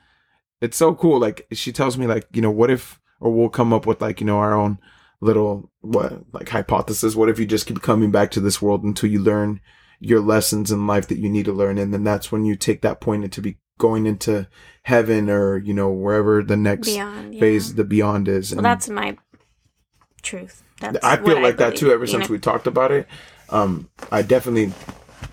it's 0.61 0.77
so 0.77 0.95
cool. 0.95 1.19
Like 1.19 1.47
she 1.53 1.73
tells 1.73 1.99
me, 1.99 2.07
like 2.07 2.27
you 2.33 2.43
know, 2.43 2.51
what 2.51 2.71
if, 2.71 3.01
or 3.21 3.33
we'll 3.33 3.49
come 3.49 3.73
up 3.73 3.87
with 3.87 4.01
like 4.01 4.21
you 4.21 4.27
know 4.27 4.39
our 4.39 4.55
own 4.55 4.79
little 5.21 5.71
what 5.81 6.25
like 6.33 6.49
hypothesis. 6.49 7.15
What 7.15 7.29
if 7.29 7.39
you 7.39 7.47
just 7.47 7.67
keep 7.67 7.83
coming 7.83 8.11
back 8.11 8.31
to 8.33 8.41
this 8.41 8.61
world 8.61 8.85
until 8.85 9.11
you 9.11 9.21
learn 9.21 9.61
your 9.99 10.21
lessons 10.21 10.71
in 10.71 10.87
life 10.87 11.09
that 11.09 11.19
you 11.19 11.29
need 11.29 11.47
to 11.47 11.53
learn, 11.53 11.79
and 11.79 11.93
then 11.93 12.05
that's 12.05 12.31
when 12.31 12.45
you 12.45 12.57
take 12.57 12.83
that 12.83 13.01
point 13.01 13.25
into 13.25 13.41
be 13.41 13.59
going 13.79 14.07
into 14.07 14.49
heaven 14.83 15.29
or 15.29 15.59
you 15.59 15.75
know 15.75 15.91
wherever 15.91 16.43
the 16.43 16.57
next 16.57 16.89
Beyond. 16.89 17.35
Yeah. 17.35 17.41
phase, 17.41 17.75
the 17.75 17.85
beyond 17.85 18.29
is. 18.29 18.55
Well, 18.55 18.63
that's 18.63 18.89
my 18.89 19.17
truth. 20.23 20.63
That's 20.81 20.99
I 21.03 21.17
feel 21.17 21.41
like 21.41 21.57
that 21.59 21.77
too 21.77 21.91
ever 21.91 22.07
since 22.07 22.29
know? 22.29 22.33
we 22.33 22.39
talked 22.39 22.67
about 22.67 22.93
it. 22.93 23.07
Um, 23.51 23.89
I 24.11 24.23
definitely, 24.23 24.73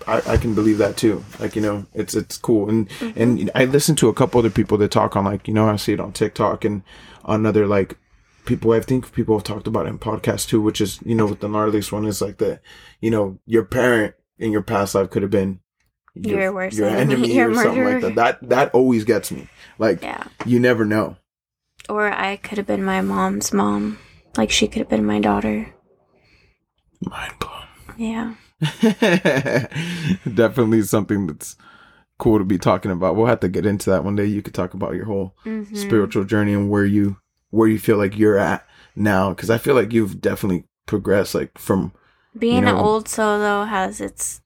I, 0.06 0.22
I 0.26 0.36
can 0.36 0.54
believe 0.54 0.78
that 0.78 0.96
too. 0.96 1.24
Like 1.40 1.56
you 1.56 1.62
know, 1.62 1.86
it's 1.94 2.14
it's 2.14 2.36
cool, 2.38 2.68
and 2.68 2.88
Mm-hmm. 2.88 3.20
and 3.20 3.50
I 3.54 3.64
listen 3.64 3.96
to 3.96 4.08
a 4.08 4.14
couple 4.14 4.38
other 4.38 4.50
people 4.50 4.78
that 4.78 4.90
talk 4.90 5.16
on 5.16 5.24
like 5.24 5.48
you 5.48 5.54
know 5.54 5.68
I 5.68 5.76
see 5.76 5.92
it 5.92 6.00
on 6.00 6.12
TikTok 6.12 6.64
and 6.64 6.82
on 7.24 7.44
other 7.46 7.66
like 7.66 7.96
people. 8.44 8.72
I 8.72 8.80
think 8.80 9.12
people 9.12 9.36
have 9.36 9.44
talked 9.44 9.66
about 9.66 9.86
it 9.86 9.90
in 9.90 9.98
podcasts 9.98 10.48
too, 10.48 10.60
which 10.60 10.80
is 10.80 11.00
you 11.04 11.14
know 11.14 11.26
with 11.26 11.40
the 11.40 11.48
gnarliest 11.48 11.90
one 11.92 12.04
is 12.06 12.20
like 12.22 12.38
the 12.38 12.60
you 13.00 13.10
know 13.10 13.38
your 13.46 13.64
parent 13.64 14.14
in 14.38 14.52
your 14.52 14.62
past 14.62 14.94
life 14.94 15.10
could 15.10 15.22
have 15.22 15.30
been 15.30 15.60
Your 16.14 16.52
worst 16.52 16.76
your 16.76 16.88
enemy, 16.88 17.32
your 17.34 17.50
or 17.50 17.54
something 17.54 17.84
like 17.84 18.00
that. 18.02 18.14
That 18.14 18.48
that 18.48 18.74
always 18.74 19.04
gets 19.04 19.30
me. 19.32 19.48
Like 19.78 20.02
Yeah. 20.02 20.24
you 20.46 20.60
never 20.60 20.84
know. 20.84 21.16
Or 21.88 22.10
I 22.12 22.36
could 22.36 22.58
have 22.58 22.66
been 22.66 22.84
my 22.84 23.00
mom's 23.00 23.52
mom. 23.52 23.98
Like 24.36 24.50
she 24.50 24.68
could 24.68 24.78
have 24.80 24.88
been 24.88 25.04
my 25.04 25.18
daughter. 25.20 25.74
Mind 27.00 27.34
blown. 27.38 27.63
Yeah. 27.96 28.34
Definitely 30.34 30.82
something 30.82 31.26
that's 31.26 31.56
cool 32.18 32.38
to 32.38 32.44
be 32.44 32.58
talking 32.58 32.90
about. 32.90 33.16
We'll 33.16 33.26
have 33.26 33.40
to 33.40 33.48
get 33.48 33.66
into 33.66 33.90
that 33.90 34.04
one 34.04 34.16
day. 34.16 34.24
You 34.26 34.42
could 34.42 34.54
talk 34.54 34.74
about 34.74 34.94
your 34.94 35.04
whole 35.06 35.34
Mhm. 35.44 35.76
spiritual 35.76 36.24
journey 36.24 36.52
and 36.54 36.70
where 36.70 36.84
you 36.84 37.16
where 37.50 37.68
you 37.68 37.78
feel 37.78 37.96
like 37.98 38.18
you're 38.18 38.38
at 38.38 38.66
now 38.96 39.30
because 39.30 39.48
I 39.50 39.58
feel 39.58 39.74
like 39.76 39.92
you've 39.92 40.20
definitely 40.20 40.64
progressed 40.86 41.34
like 41.34 41.56
from 41.58 41.92
Being 42.36 42.64
know- 42.64 42.70
an 42.78 42.84
old 42.84 43.08
solo 43.08 43.64
has 43.64 44.00
its 44.00 44.40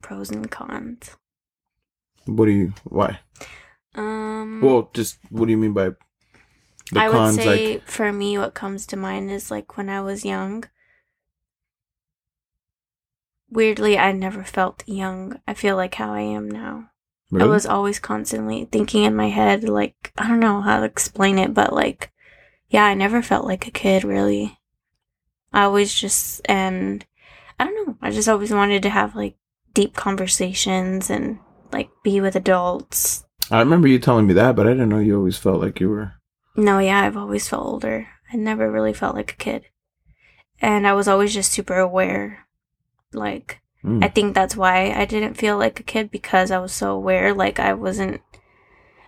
pros 0.00 0.30
and 0.30 0.50
cons. 0.50 1.16
what 2.26 2.46
do 2.46 2.52
you 2.52 2.72
why? 2.84 3.20
Um 3.94 4.60
Well, 4.62 4.90
just 4.94 5.18
what 5.30 5.46
do 5.46 5.50
you 5.50 5.58
mean 5.58 5.72
by 5.74 5.90
the 6.92 6.98
I 7.00 7.08
would 7.08 7.34
say 7.34 7.74
like 7.74 7.86
for 7.86 8.12
me 8.12 8.38
what 8.38 8.54
comes 8.54 8.86
to 8.86 8.96
mind 8.96 9.30
is 9.30 9.50
like 9.50 9.76
when 9.76 9.88
I 9.88 10.00
was 10.00 10.24
young. 10.24 10.64
Weirdly, 13.50 13.98
I 13.98 14.12
never 14.12 14.44
felt 14.44 14.84
young. 14.86 15.40
I 15.46 15.54
feel 15.54 15.76
like 15.76 15.94
how 15.96 16.12
I 16.12 16.20
am 16.20 16.50
now. 16.50 16.90
really? 17.30 17.48
I 17.48 17.52
was 17.52 17.66
always 17.66 17.98
constantly 17.98 18.66
thinking 18.70 19.04
in 19.04 19.16
my 19.16 19.28
head, 19.28 19.68
like, 19.68 20.12
I 20.16 20.28
don't 20.28 20.40
know 20.40 20.60
how 20.60 20.80
to 20.80 20.86
explain 20.86 21.38
it, 21.38 21.52
but 21.52 21.72
like, 21.72 22.12
yeah, 22.68 22.84
I 22.84 22.94
never 22.94 23.22
felt 23.22 23.44
like 23.44 23.66
a 23.66 23.72
kid 23.72 24.04
really. 24.04 24.58
I 25.52 25.64
always 25.64 25.92
just, 25.92 26.40
and 26.44 27.04
I 27.58 27.64
don't 27.64 27.86
know, 27.86 27.96
I 28.00 28.10
just 28.10 28.28
always 28.28 28.52
wanted 28.52 28.82
to 28.84 28.90
have 28.90 29.16
like 29.16 29.36
deep 29.74 29.94
conversations 29.94 31.10
and 31.10 31.40
like 31.72 31.90
be 32.04 32.20
with 32.20 32.36
adults. 32.36 33.24
I 33.50 33.58
remember 33.58 33.88
you 33.88 33.98
telling 33.98 34.28
me 34.28 34.34
that, 34.34 34.54
but 34.54 34.66
I 34.68 34.70
didn't 34.70 34.88
know 34.88 35.00
you 35.00 35.16
always 35.16 35.38
felt 35.38 35.60
like 35.60 35.80
you 35.80 35.88
were 35.88 36.12
No, 36.56 36.78
yeah, 36.78 37.00
I've 37.00 37.16
always 37.16 37.48
felt 37.48 37.66
older. 37.66 38.06
I 38.32 38.36
never 38.36 38.70
really 38.70 38.92
felt 38.92 39.16
like 39.16 39.32
a 39.32 39.36
kid. 39.36 39.64
And 40.60 40.86
I 40.86 40.92
was 40.92 41.08
always 41.08 41.34
just 41.34 41.50
super 41.50 41.76
aware. 41.78 42.46
Like, 43.12 43.60
Mm. 43.84 44.04
I 44.04 44.08
think 44.08 44.34
that's 44.34 44.56
why 44.56 44.92
I 44.92 45.04
didn't 45.04 45.34
feel 45.34 45.56
like 45.56 45.80
a 45.80 45.84
kid 45.84 46.10
because 46.10 46.50
I 46.50 46.58
was 46.58 46.72
so 46.72 46.92
aware. 46.92 47.32
Like 47.32 47.58
I 47.58 47.72
wasn't, 47.72 48.20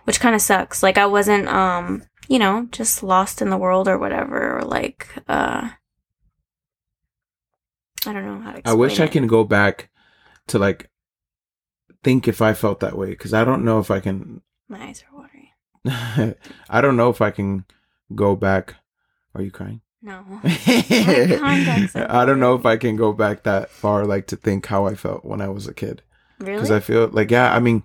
which 0.05 0.19
kind 0.19 0.35
of 0.35 0.41
sucks. 0.41 0.81
Like 0.81 0.97
I 0.97 1.05
wasn't, 1.05 1.47
um, 1.47 2.03
you 2.27 2.39
know, 2.39 2.67
just 2.71 3.03
lost 3.03 3.41
in 3.41 3.49
the 3.49 3.57
world 3.57 3.87
or 3.87 3.97
whatever. 3.99 4.57
Or 4.57 4.61
like, 4.63 5.07
uh, 5.27 5.69
I 8.05 8.13
don't 8.13 8.25
know 8.25 8.39
how 8.41 8.53
to. 8.53 8.61
I 8.65 8.73
wish 8.73 8.99
I 8.99 9.07
can 9.07 9.27
go 9.27 9.43
back 9.43 9.89
to 10.47 10.59
like 10.59 10.89
think 12.03 12.27
if 12.27 12.41
I 12.41 12.53
felt 12.53 12.79
that 12.81 12.97
way 12.97 13.11
because 13.11 13.33
I 13.33 13.45
don't 13.45 13.63
know 13.63 13.79
if 13.79 13.91
I 13.91 13.99
can. 13.99 14.41
My 14.67 14.87
eyes 14.87 15.03
are 15.03 15.15
watering. 15.15 16.35
I 16.69 16.81
don't 16.81 16.97
know 16.97 17.09
if 17.09 17.21
I 17.21 17.29
can 17.29 17.65
go 18.15 18.35
back. 18.35 18.75
Are 19.35 19.41
you 19.41 19.51
crying? 19.51 19.81
No. 20.03 20.21
I 20.43 22.23
don't 22.25 22.41
know 22.41 22.55
if 22.55 22.65
I 22.65 22.75
can 22.75 22.97
go 22.97 23.13
back 23.13 23.43
that 23.43 23.69
far, 23.69 24.05
like 24.05 24.27
to 24.27 24.35
think 24.35 24.65
how 24.65 24.85
I 24.85 24.95
felt 24.95 25.23
when 25.23 25.41
I 25.41 25.47
was 25.47 25.65
a 25.65 25.73
kid. 25.73 26.01
Really? 26.39 26.55
Because 26.55 26.71
I 26.71 26.81
feel 26.81 27.07
like, 27.07 27.31
yeah, 27.31 27.53
I 27.53 27.59
mean, 27.59 27.83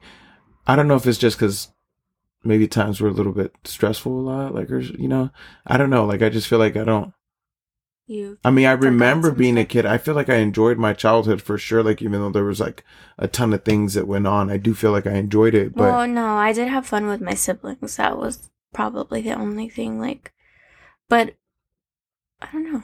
I 0.67 0.75
don't 0.75 0.89
know 0.89 0.97
if 0.97 1.07
it's 1.07 1.17
just 1.17 1.39
because 1.39 1.69
maybe 2.43 2.67
times 2.67 3.01
were 3.01 3.09
a 3.09 3.13
little 3.13 3.33
bit 3.33 3.55
stressful 3.63 4.13
a 4.13 4.21
lot, 4.21 4.53
like, 4.53 4.69
or, 4.69 4.81
you 4.81 5.07
know, 5.07 5.31
I 5.65 5.77
don't 5.77 5.91
know. 5.91 6.05
Like, 6.05 6.21
I 6.21 6.29
just 6.29 6.49
feel 6.49 6.59
like 6.59 6.77
I 6.77 6.83
don't, 6.83 7.13
you. 8.09 8.39
I 8.45 8.51
mean, 8.51 8.67
I 8.67 8.73
remember 8.73 9.31
being 9.31 9.57
a 9.57 9.65
kid. 9.65 9.87
I 9.87 9.99
feel 9.99 10.15
like 10.15 10.29
I 10.29 10.37
enjoyed 10.37 10.77
my 10.77 10.95
childhood 10.95 11.41
for 11.41 11.57
sure. 11.57 11.85
Like, 11.85 12.03
even 12.03 12.21
though 12.21 12.31
there 12.31 12.43
was 12.43 12.59
like 12.59 12.83
a 13.17 13.29
ton 13.29 13.53
of 13.53 13.65
things 13.65 13.95
that 13.95 14.09
went 14.09 14.27
on, 14.27 14.51
I 14.51 14.57
do 14.57 14.75
feel 14.75 14.91
like 14.91 15.07
I 15.07 15.15
enjoyed 15.15 15.55
it. 15.55 15.73
But 15.73 15.83
well, 15.85 16.09
no, 16.09 16.37
I 16.37 16.53
did 16.53 16.67
have 16.67 16.87
fun 16.87 17.07
with 17.07 17.21
my 17.21 17.35
siblings. 17.35 17.97
That 17.97 18.19
was 18.19 18.51
probably 18.73 19.23
the 19.23 19.35
only 19.35 19.69
thing. 19.69 20.01
Like, 20.01 20.33
but 21.09 21.35
I 22.40 22.49
don't 22.52 22.73
know. 22.73 22.83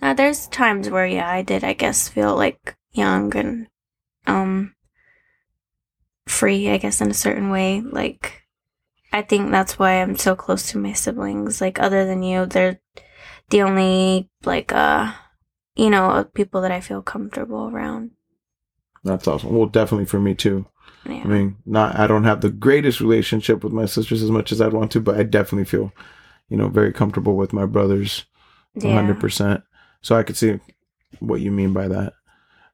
Uh, 0.00 0.14
there's 0.14 0.46
times 0.48 0.90
where, 0.90 1.06
yeah, 1.06 1.28
I 1.28 1.42
did. 1.42 1.64
I 1.64 1.72
guess 1.72 2.08
feel 2.08 2.36
like 2.36 2.76
young 2.92 3.34
and 3.36 3.68
um 4.26 4.74
free. 6.26 6.70
I 6.70 6.78
guess 6.78 7.00
in 7.00 7.10
a 7.10 7.14
certain 7.14 7.50
way. 7.50 7.80
Like, 7.80 8.42
I 9.12 9.22
think 9.22 9.50
that's 9.50 9.78
why 9.78 10.02
I'm 10.02 10.16
so 10.16 10.34
close 10.34 10.70
to 10.70 10.78
my 10.78 10.92
siblings. 10.92 11.60
Like, 11.60 11.78
other 11.80 12.04
than 12.04 12.22
you, 12.22 12.46
they're 12.46 12.80
the 13.50 13.62
only 13.62 14.28
like 14.44 14.72
uh 14.72 15.12
you 15.76 15.90
know 15.90 16.24
people 16.34 16.60
that 16.62 16.72
I 16.72 16.80
feel 16.80 17.02
comfortable 17.02 17.68
around. 17.68 18.10
that's 19.04 19.28
awesome. 19.28 19.54
Well, 19.54 19.66
definitely 19.66 20.06
for 20.06 20.20
me 20.20 20.34
too. 20.34 20.66
Yeah. 21.04 21.22
I 21.24 21.28
mean, 21.28 21.56
not 21.64 21.96
I 21.96 22.06
don't 22.06 22.24
have 22.24 22.40
the 22.40 22.50
greatest 22.50 23.00
relationship 23.00 23.62
with 23.62 23.72
my 23.72 23.86
sisters 23.86 24.22
as 24.22 24.30
much 24.30 24.50
as 24.52 24.60
I'd 24.60 24.72
want 24.72 24.90
to, 24.92 25.00
but 25.00 25.16
I 25.16 25.22
definitely 25.22 25.66
feel, 25.66 25.92
you 26.48 26.56
know, 26.56 26.68
very 26.68 26.92
comfortable 26.92 27.36
with 27.36 27.52
my 27.52 27.66
brothers, 27.66 28.24
hundred 28.82 29.20
percent. 29.20 29.62
So 30.02 30.14
I 30.16 30.22
could 30.22 30.36
see 30.36 30.60
what 31.20 31.40
you 31.40 31.50
mean 31.50 31.72
by 31.72 31.88
that, 31.88 32.12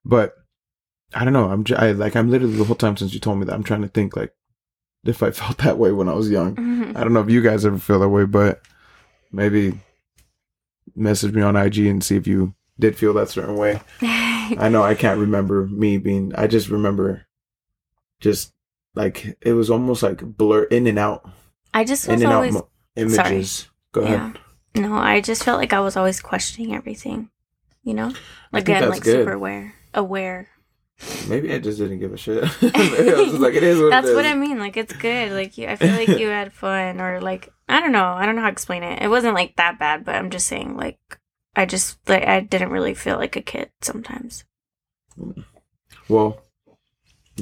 but 0.05 0.35
I 1.15 1.25
don't 1.25 1.33
know. 1.33 1.51
I'm 1.51 1.65
j- 1.65 1.77
I, 1.77 1.93
like 1.93 2.17
I'm 2.17 2.31
literally 2.31 2.57
the 2.57 2.65
whole 2.65 2.77
time 2.77 2.97
since 2.97 3.15
you 3.15 3.21
told 3.21 3.39
me 3.39 3.45
that 3.47 3.55
I'm 3.55 3.63
trying 3.63 3.83
to 3.83 3.89
think 3.89 4.17
like 4.17 4.33
if 5.05 5.23
I 5.23 5.31
felt 5.41 5.59
that 5.59 5.79
way 5.79 5.93
when 5.93 6.09
I 6.09 6.15
was 6.15 6.31
young. 6.31 6.57
Mhm. 6.57 6.97
I 6.97 7.05
don't 7.05 7.13
know 7.13 7.21
if 7.21 7.31
you 7.31 7.41
guys 7.43 7.65
ever 7.67 7.79
feel 7.79 7.99
that 8.01 8.09
way, 8.09 8.25
but 8.25 8.63
maybe 9.31 9.75
message 10.95 11.33
me 11.33 11.43
on 11.43 11.57
IG 11.57 11.79
and 11.87 12.03
see 12.05 12.17
if 12.17 12.27
you 12.27 12.55
did 12.79 12.97
feel 12.97 13.13
that 13.15 13.29
certain 13.31 13.57
way. 13.57 13.81
I 14.03 14.69
know 14.71 14.83
I 14.83 14.95
can't 14.95 15.21
remember 15.21 15.67
me 15.67 15.99
being. 15.99 16.35
I 16.35 16.47
just 16.47 16.69
remember, 16.69 17.27
just 18.21 18.53
like 18.95 19.37
it 19.41 19.53
was 19.53 19.71
almost 19.71 20.03
like 20.03 20.21
blur 20.23 20.65
in 20.65 20.87
and 20.87 20.99
out, 20.99 21.29
I 21.73 21.85
just 21.85 22.09
in 22.09 22.23
and 22.23 22.33
always 22.33 22.55
out 22.57 22.63
mo- 22.65 22.69
images. 22.97 23.69
Go 23.93 24.03
ahead. 24.03 24.19
Yeah. 24.35 24.42
No, 24.75 24.95
I 24.95 25.21
just 25.21 25.45
felt 25.45 25.59
like 25.59 25.73
I 25.73 25.81
was 25.81 25.97
always 25.97 26.21
questioning 26.21 26.75
everything. 26.75 27.31
You 27.83 27.95
know? 27.95 28.12
Like 28.52 28.64
I 28.69 28.75
think 28.75 28.79
Again, 28.79 28.91
like 28.91 29.02
good. 29.02 29.12
super 29.21 29.33
aware. 29.33 29.75
Aware. 29.95 30.49
Maybe 31.29 31.52
I 31.52 31.59
just 31.59 31.79
didn't 31.79 31.99
give 31.99 32.12
a 32.12 32.17
shit. 32.17 32.45
Maybe 32.62 33.11
I 33.11 33.14
was 33.14 33.31
just 33.31 33.41
like, 33.41 33.55
it 33.55 33.62
is 33.62 33.81
what 33.81 33.91
That's 33.91 34.07
it 34.07 34.11
is. 34.11 34.17
what 34.17 34.26
I 34.26 34.35
mean. 34.35 34.59
Like 34.59 34.76
it's 34.76 34.93
good. 34.93 35.33
Like 35.33 35.59
you 35.59 35.67
I 35.67 35.76
feel 35.76 35.95
like 35.95 36.09
you 36.09 36.29
had 36.29 36.52
fun 36.52 37.00
or 37.00 37.21
like 37.21 37.52
I 37.69 37.81
don't 37.81 37.93
know. 37.93 38.05
I 38.05 38.25
don't 38.25 38.37
know 38.37 38.43
how 38.43 38.49
to 38.49 38.52
explain 38.52 38.83
it. 38.83 39.02
It 39.02 39.09
wasn't 39.09 39.35
like 39.35 39.57
that 39.57 39.79
bad, 39.79 40.05
but 40.05 40.14
I'm 40.14 40.31
just 40.31 40.47
saying 40.47 40.76
like 40.76 40.99
I 41.57 41.67
just 41.67 41.99
like 42.09 42.25
I 42.25 42.41
didn't 42.41 42.71
really 42.71 42.95
feel 42.95 43.17
like 43.17 43.37
a 43.37 43.43
kid 43.43 43.71
sometimes. 43.81 44.45
Well, 46.09 46.41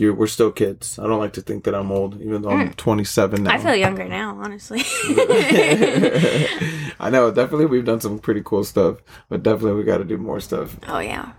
you 0.00 0.14
we're 0.14 0.26
still 0.26 0.50
kids. 0.50 0.98
I 0.98 1.06
don't 1.06 1.18
like 1.18 1.34
to 1.34 1.42
think 1.42 1.64
that 1.64 1.74
I'm 1.74 1.92
old, 1.92 2.20
even 2.20 2.42
though 2.42 2.50
I'm 2.50 2.72
27 2.74 3.42
now. 3.44 3.50
Mm. 3.50 3.54
I 3.54 3.58
feel 3.58 3.74
younger 3.74 4.08
now, 4.08 4.38
honestly. 4.42 4.80
I 7.00 7.10
know. 7.10 7.30
Definitely, 7.30 7.66
we've 7.66 7.84
done 7.84 8.00
some 8.00 8.18
pretty 8.18 8.42
cool 8.44 8.64
stuff, 8.64 8.98
but 9.28 9.42
definitely 9.42 9.74
we 9.74 9.84
got 9.84 9.98
to 9.98 10.04
do 10.04 10.16
more 10.16 10.40
stuff. 10.40 10.76
oh 10.88 10.98
yeah. 10.98 11.32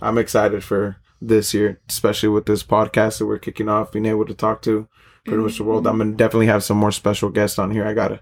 I'm 0.00 0.18
excited 0.18 0.64
for 0.64 0.96
this 1.20 1.54
year, 1.54 1.80
especially 1.88 2.28
with 2.30 2.46
this 2.46 2.62
podcast 2.64 3.18
that 3.18 3.26
we're 3.26 3.38
kicking 3.38 3.68
off, 3.68 3.92
being 3.92 4.06
able 4.06 4.26
to 4.26 4.34
talk 4.34 4.62
to 4.62 4.88
pretty 5.24 5.42
much 5.42 5.58
the 5.58 5.64
world. 5.64 5.86
I'm 5.86 5.98
gonna 5.98 6.12
definitely 6.12 6.46
have 6.46 6.64
some 6.64 6.76
more 6.76 6.90
special 6.92 7.30
guests 7.30 7.58
on 7.58 7.70
here. 7.70 7.86
I 7.86 7.94
got 7.94 8.10
a, 8.12 8.20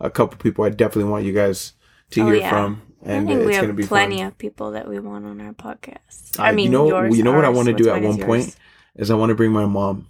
a 0.00 0.10
couple 0.10 0.38
people 0.38 0.64
I 0.64 0.70
definitely 0.70 1.10
want 1.10 1.24
you 1.24 1.32
guys 1.32 1.74
to 2.10 2.22
Oh, 2.22 2.26
hear 2.26 2.34
yeah. 2.34 2.50
from, 2.50 2.82
I 3.06 3.12
and 3.12 3.28
think 3.28 3.42
uh, 3.42 3.44
we 3.44 3.54
it's 3.56 3.64
have 3.64 3.88
plenty 3.88 4.18
fun. 4.18 4.26
of 4.26 4.38
people 4.38 4.72
that 4.72 4.88
we 4.88 4.98
want 4.98 5.24
on 5.24 5.40
our 5.40 5.52
podcast. 5.52 6.38
Uh, 6.38 6.42
I 6.42 6.52
mean, 6.52 6.66
you 6.66 6.70
know, 6.72 6.88
yours, 6.88 7.16
you 7.16 7.22
know 7.22 7.32
what 7.32 7.44
I 7.44 7.48
want 7.50 7.68
to 7.68 7.74
do 7.74 7.88
at 7.90 8.02
one 8.02 8.18
point 8.18 8.46
yours. 8.46 8.56
Is 8.96 9.10
I 9.10 9.14
want 9.14 9.30
to 9.30 9.34
bring 9.34 9.52
my 9.52 9.66
mom 9.66 10.08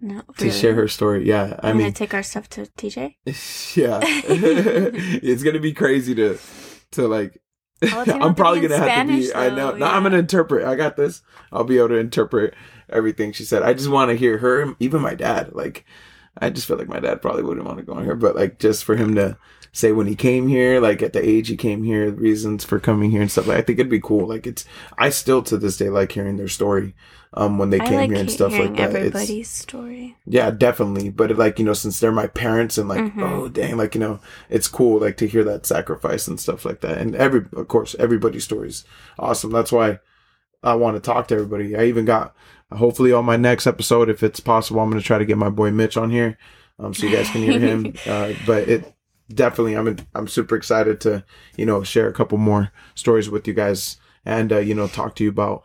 No, 0.00 0.22
to 0.38 0.46
really? 0.46 0.50
share 0.50 0.74
her 0.74 0.88
story. 0.88 1.26
Yeah, 1.26 1.58
I 1.62 1.70
I'm 1.70 1.76
mean, 1.76 1.86
gonna 1.86 1.92
take 1.92 2.14
our 2.14 2.22
stuff 2.22 2.48
to 2.50 2.66
TJ. 2.76 3.16
yeah, 3.76 4.00
it's 4.04 5.42
gonna 5.42 5.60
be 5.60 5.72
crazy 5.72 6.14
to 6.16 6.38
to 6.92 7.08
like 7.08 7.38
Oh, 7.90 8.02
it 8.02 8.08
I'm 8.20 8.34
probably 8.34 8.60
gonna 8.60 8.78
have 8.78 8.94
to 8.94 9.02
be. 9.04 9.24
Spanish, 9.24 9.34
I 9.34 9.48
know. 9.50 9.72
though, 9.72 9.78
No, 9.78 9.86
I'm 9.86 10.02
gonna 10.04 10.18
interpret. 10.18 10.64
I 10.66 10.74
got 10.76 10.96
this. 10.96 11.22
I'll 11.52 11.64
be 11.64 11.78
able 11.78 11.88
to 11.88 11.96
interpret 11.96 12.54
everything 12.88 13.32
she 13.32 13.44
said. 13.44 13.62
I 13.62 13.72
just 13.74 13.90
want 13.90 14.10
to 14.10 14.16
hear 14.16 14.38
her, 14.38 14.74
even 14.78 15.00
my 15.02 15.14
dad. 15.14 15.52
Like, 15.54 15.84
I 16.38 16.50
just 16.50 16.66
feel 16.66 16.78
like 16.78 16.88
my 16.88 17.00
dad 17.00 17.20
probably 17.22 17.42
wouldn't 17.42 17.66
want 17.66 17.78
to 17.78 17.84
go 17.84 17.94
on 17.94 18.04
here, 18.04 18.14
but 18.16 18.36
like 18.36 18.58
just 18.58 18.84
for 18.84 18.96
him 18.96 19.14
to 19.16 19.36
say 19.72 19.92
when 19.92 20.06
he 20.06 20.14
came 20.14 20.48
here, 20.48 20.80
like 20.80 21.02
at 21.02 21.12
the 21.14 21.26
age 21.26 21.48
he 21.48 21.56
came 21.56 21.82
here, 21.82 22.10
reasons 22.10 22.64
for 22.64 22.78
coming 22.78 23.10
here 23.10 23.22
and 23.22 23.30
stuff. 23.30 23.46
Like, 23.46 23.58
I 23.58 23.62
think 23.62 23.78
it'd 23.78 23.90
be 23.90 24.00
cool. 24.00 24.26
Like, 24.26 24.46
it's. 24.46 24.64
I 24.98 25.08
still 25.10 25.42
to 25.44 25.56
this 25.56 25.76
day 25.78 25.88
like 25.88 26.12
hearing 26.12 26.36
their 26.36 26.48
story. 26.48 26.94
Um, 27.34 27.56
when 27.56 27.70
they 27.70 27.80
I 27.80 27.86
came 27.86 27.94
like 27.96 28.10
here 28.10 28.18
and 28.20 28.30
stuff 28.30 28.52
like 28.52 28.76
that. 28.76 28.90
It's- 28.90 28.94
everybody's 29.06 29.48
story. 29.48 30.16
yeah, 30.26 30.50
definitely. 30.50 31.08
But 31.08 31.30
it, 31.30 31.38
like 31.38 31.58
you 31.58 31.64
know, 31.64 31.72
since 31.72 31.98
they're 31.98 32.12
my 32.12 32.26
parents 32.26 32.76
and 32.76 32.90
like, 32.90 33.00
Mhm. 33.00 33.22
oh 33.22 33.48
dang, 33.48 33.78
like 33.78 33.94
you 33.94 34.02
know, 34.02 34.20
it's 34.50 34.68
cool 34.68 35.00
like 35.00 35.16
to 35.16 35.26
hear 35.26 35.42
that 35.44 35.64
sacrifice 35.64 36.28
and 36.28 36.38
stuff 36.38 36.66
like 36.66 36.82
that. 36.82 36.98
And 36.98 37.16
every, 37.16 37.46
of 37.56 37.68
course, 37.68 37.96
everybody's 37.98 38.44
stories 38.44 38.84
awesome. 39.18 39.50
That's 39.50 39.72
why 39.72 40.00
I 40.62 40.74
want 40.74 40.96
to 40.96 41.00
talk 41.00 41.28
to 41.28 41.34
everybody. 41.36 41.74
I 41.74 41.84
even 41.84 42.04
got 42.04 42.34
hopefully 42.70 43.12
on 43.14 43.24
my 43.24 43.38
next 43.38 43.66
episode, 43.66 44.10
if 44.10 44.22
it's 44.22 44.40
possible, 44.40 44.82
I'm 44.82 44.90
gonna 44.90 45.00
try 45.00 45.16
to 45.16 45.24
get 45.24 45.38
my 45.38 45.48
boy 45.48 45.70
Mitch 45.70 45.96
on 45.96 46.10
here, 46.10 46.36
um, 46.78 46.92
so 46.92 47.06
you 47.06 47.16
guys 47.16 47.30
can 47.30 47.40
hear 47.40 47.58
him. 47.58 47.94
uh, 48.06 48.34
but 48.46 48.68
it 48.68 48.92
definitely, 49.34 49.74
I'm 49.74 49.96
I'm 50.14 50.28
super 50.28 50.56
excited 50.56 51.00
to 51.02 51.24
you 51.56 51.66
know 51.66 51.82
share 51.82 52.08
a 52.08 52.12
couple 52.12 52.38
more 52.38 52.70
stories 52.94 53.28
with 53.30 53.46
you 53.46 53.54
guys 53.54 53.96
and 54.24 54.52
uh, 54.52 54.58
you 54.58 54.74
know 54.74 54.86
talk 54.86 55.14
to 55.16 55.24
you 55.24 55.30
about 55.30 55.64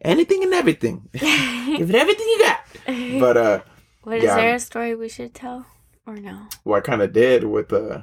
anything 0.00 0.42
and 0.42 0.54
everything. 0.54 1.08
Give 1.12 1.90
it 1.90 1.94
everything 1.94 2.26
you 2.26 2.38
got. 2.40 3.20
But 3.20 3.36
uh. 3.36 3.62
what 4.02 4.18
is 4.18 4.24
yeah. 4.24 4.36
there 4.36 4.54
a 4.54 4.60
story 4.60 4.94
we 4.94 5.08
should 5.08 5.34
tell 5.34 5.66
or 6.06 6.16
no? 6.16 6.48
well, 6.64 6.78
I 6.78 6.80
kind 6.80 7.02
of 7.02 7.12
did 7.12 7.44
with 7.44 7.72
uh, 7.72 8.02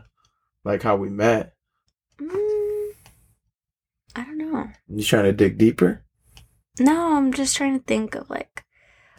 like 0.63 0.83
how 0.83 0.95
we 0.95 1.09
met. 1.09 1.53
Mm, 2.21 2.91
I 4.15 4.23
don't 4.23 4.37
know. 4.37 4.67
You 4.87 5.03
trying 5.03 5.25
to 5.25 5.33
dig 5.33 5.57
deeper? 5.57 6.03
No, 6.79 7.17
I'm 7.17 7.33
just 7.33 7.55
trying 7.55 7.77
to 7.77 7.83
think 7.83 8.15
of 8.15 8.29
like 8.29 8.63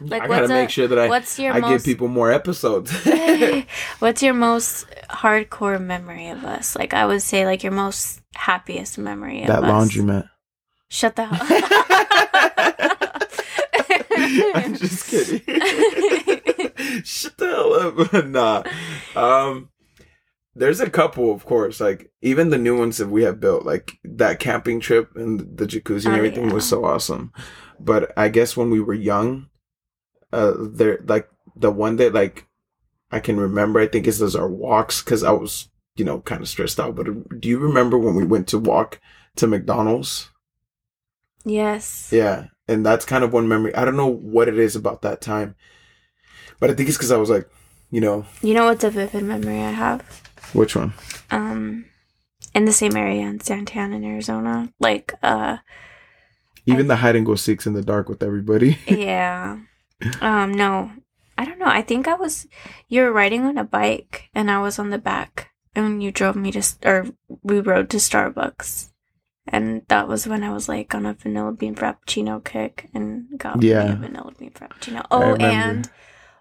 Like, 0.03 0.23
I 0.23 0.27
gotta 0.27 0.41
what's 0.41 0.49
make 0.49 0.69
a- 0.69 0.71
sure 0.71 0.87
that 0.87 0.99
I 0.99 1.07
what's 1.09 1.37
your 1.39 1.53
I 1.53 1.59
give 1.69 1.83
people 1.83 2.07
more 2.07 2.31
episodes. 2.31 2.91
what's 3.99 4.21
your 4.23 4.33
most 4.33 4.87
hardcore 5.09 5.79
memory 5.81 6.29
of 6.29 6.43
us? 6.43 6.75
Like 6.75 6.93
I 6.93 7.05
would 7.05 7.21
say 7.21 7.45
like 7.45 7.63
your 7.63 7.71
most 7.73 8.21
happiest 8.35 8.97
memory 8.97 9.41
of 9.41 9.47
that 9.47 9.63
us. 9.63 9.69
laundromat. 9.69 10.29
Shut 10.89 11.15
the 11.15 11.25
hell 11.25 11.47
I'm 14.55 14.75
just 14.75 15.07
kidding. 15.09 15.39
Shut 17.03 17.37
the 17.37 17.47
hell 17.47 17.73
up. 17.73 18.25
nah. 18.27 18.63
Um 19.15 19.69
there's 20.53 20.81
a 20.81 20.89
couple, 20.89 21.31
of 21.33 21.45
course, 21.45 21.79
like 21.79 22.11
even 22.21 22.49
the 22.49 22.57
new 22.57 22.77
ones 22.77 22.97
that 22.97 23.07
we 23.07 23.23
have 23.23 23.39
built, 23.39 23.63
like 23.65 23.93
that 24.03 24.39
camping 24.39 24.81
trip 24.81 25.15
and 25.15 25.39
the 25.57 25.65
jacuzzi 25.65 26.05
and 26.07 26.13
Oh, 26.15 26.17
everything 26.17 26.49
was 26.49 26.67
so 26.67 26.83
awesome. 26.83 27.31
But 27.79 28.11
I 28.17 28.27
guess 28.27 28.57
when 28.57 28.69
we 28.69 28.81
were 28.81 28.93
young, 28.93 29.47
uh, 30.33 30.53
there 30.57 30.99
like 31.05 31.29
the 31.55 31.71
one 31.71 31.97
that 31.97 32.13
like 32.13 32.47
I 33.11 33.19
can 33.19 33.37
remember, 33.39 33.79
I 33.79 33.87
think 33.87 34.07
is 34.07 34.19
those 34.19 34.35
our 34.35 34.49
walks 34.49 35.01
because 35.03 35.23
I 35.23 35.31
was 35.31 35.69
you 35.95 36.05
know 36.05 36.21
kind 36.21 36.41
of 36.41 36.49
stressed 36.49 36.79
out. 36.79 36.95
But 36.95 37.39
do 37.39 37.49
you 37.49 37.59
remember 37.59 37.97
when 37.97 38.15
we 38.15 38.23
went 38.25 38.47
to 38.49 38.59
walk 38.59 38.99
to 39.37 39.47
McDonald's? 39.47 40.29
Yes. 41.43 42.09
Yeah, 42.11 42.45
and 42.67 42.85
that's 42.85 43.05
kind 43.05 43.23
of 43.23 43.33
one 43.33 43.47
memory. 43.47 43.73
I 43.75 43.83
don't 43.85 43.97
know 43.97 44.07
what 44.11 44.47
it 44.47 44.57
is 44.59 44.75
about 44.75 45.01
that 45.01 45.21
time, 45.21 45.55
but 46.59 46.69
I 46.69 46.73
think 46.73 46.87
it's 46.87 46.97
because 46.97 47.11
I 47.11 47.17
was 47.17 47.29
like, 47.29 47.49
you 47.89 47.99
know, 47.99 48.25
You 48.41 48.53
know 48.53 48.65
what's 48.65 48.83
a 48.83 48.89
vivid 48.89 49.23
memory 49.23 49.59
I 49.59 49.71
have? 49.71 50.01
which 50.53 50.75
one? 50.75 50.93
Um 51.31 51.85
in 52.53 52.65
the 52.65 52.73
same 52.73 52.95
area 52.95 53.21
in 53.27 53.39
Santan 53.39 53.93
in 53.95 54.03
Arizona. 54.03 54.71
Like 54.79 55.13
uh 55.23 55.57
Even 56.65 56.87
the 56.87 56.97
hide 56.97 57.15
and 57.15 57.25
go 57.25 57.35
seeks 57.35 57.65
in 57.65 57.73
the 57.73 57.81
dark 57.81 58.07
with 58.09 58.21
everybody. 58.21 58.77
yeah. 58.87 59.59
Um 60.21 60.53
no. 60.53 60.91
I 61.37 61.45
don't 61.45 61.59
know. 61.59 61.65
I 61.67 61.81
think 61.81 62.07
I 62.07 62.13
was 62.15 62.47
you 62.87 63.01
were 63.03 63.11
riding 63.11 63.43
on 63.45 63.57
a 63.57 63.63
bike 63.63 64.29
and 64.33 64.51
I 64.51 64.59
was 64.61 64.77
on 64.79 64.89
the 64.89 64.99
back 64.99 65.49
and 65.75 66.03
you 66.03 66.11
drove 66.11 66.35
me 66.35 66.51
to 66.51 66.63
or 66.83 67.07
we 67.43 67.59
rode 67.59 67.89
to 67.91 67.97
Starbucks. 67.97 68.89
And 69.47 69.81
that 69.87 70.07
was 70.07 70.27
when 70.27 70.43
I 70.43 70.51
was 70.53 70.69
like 70.69 70.93
on 70.93 71.05
a 71.05 71.13
vanilla 71.13 71.51
bean 71.51 71.75
frappuccino 71.75 72.43
kick 72.43 72.89
and 72.93 73.25
got 73.37 73.61
Yeah. 73.63 73.85
me 73.87 73.91
a 73.93 73.95
vanilla 73.95 74.31
bean 74.37 74.51
frappuccino. 74.51 75.05
Oh, 75.09 75.35
and 75.35 75.89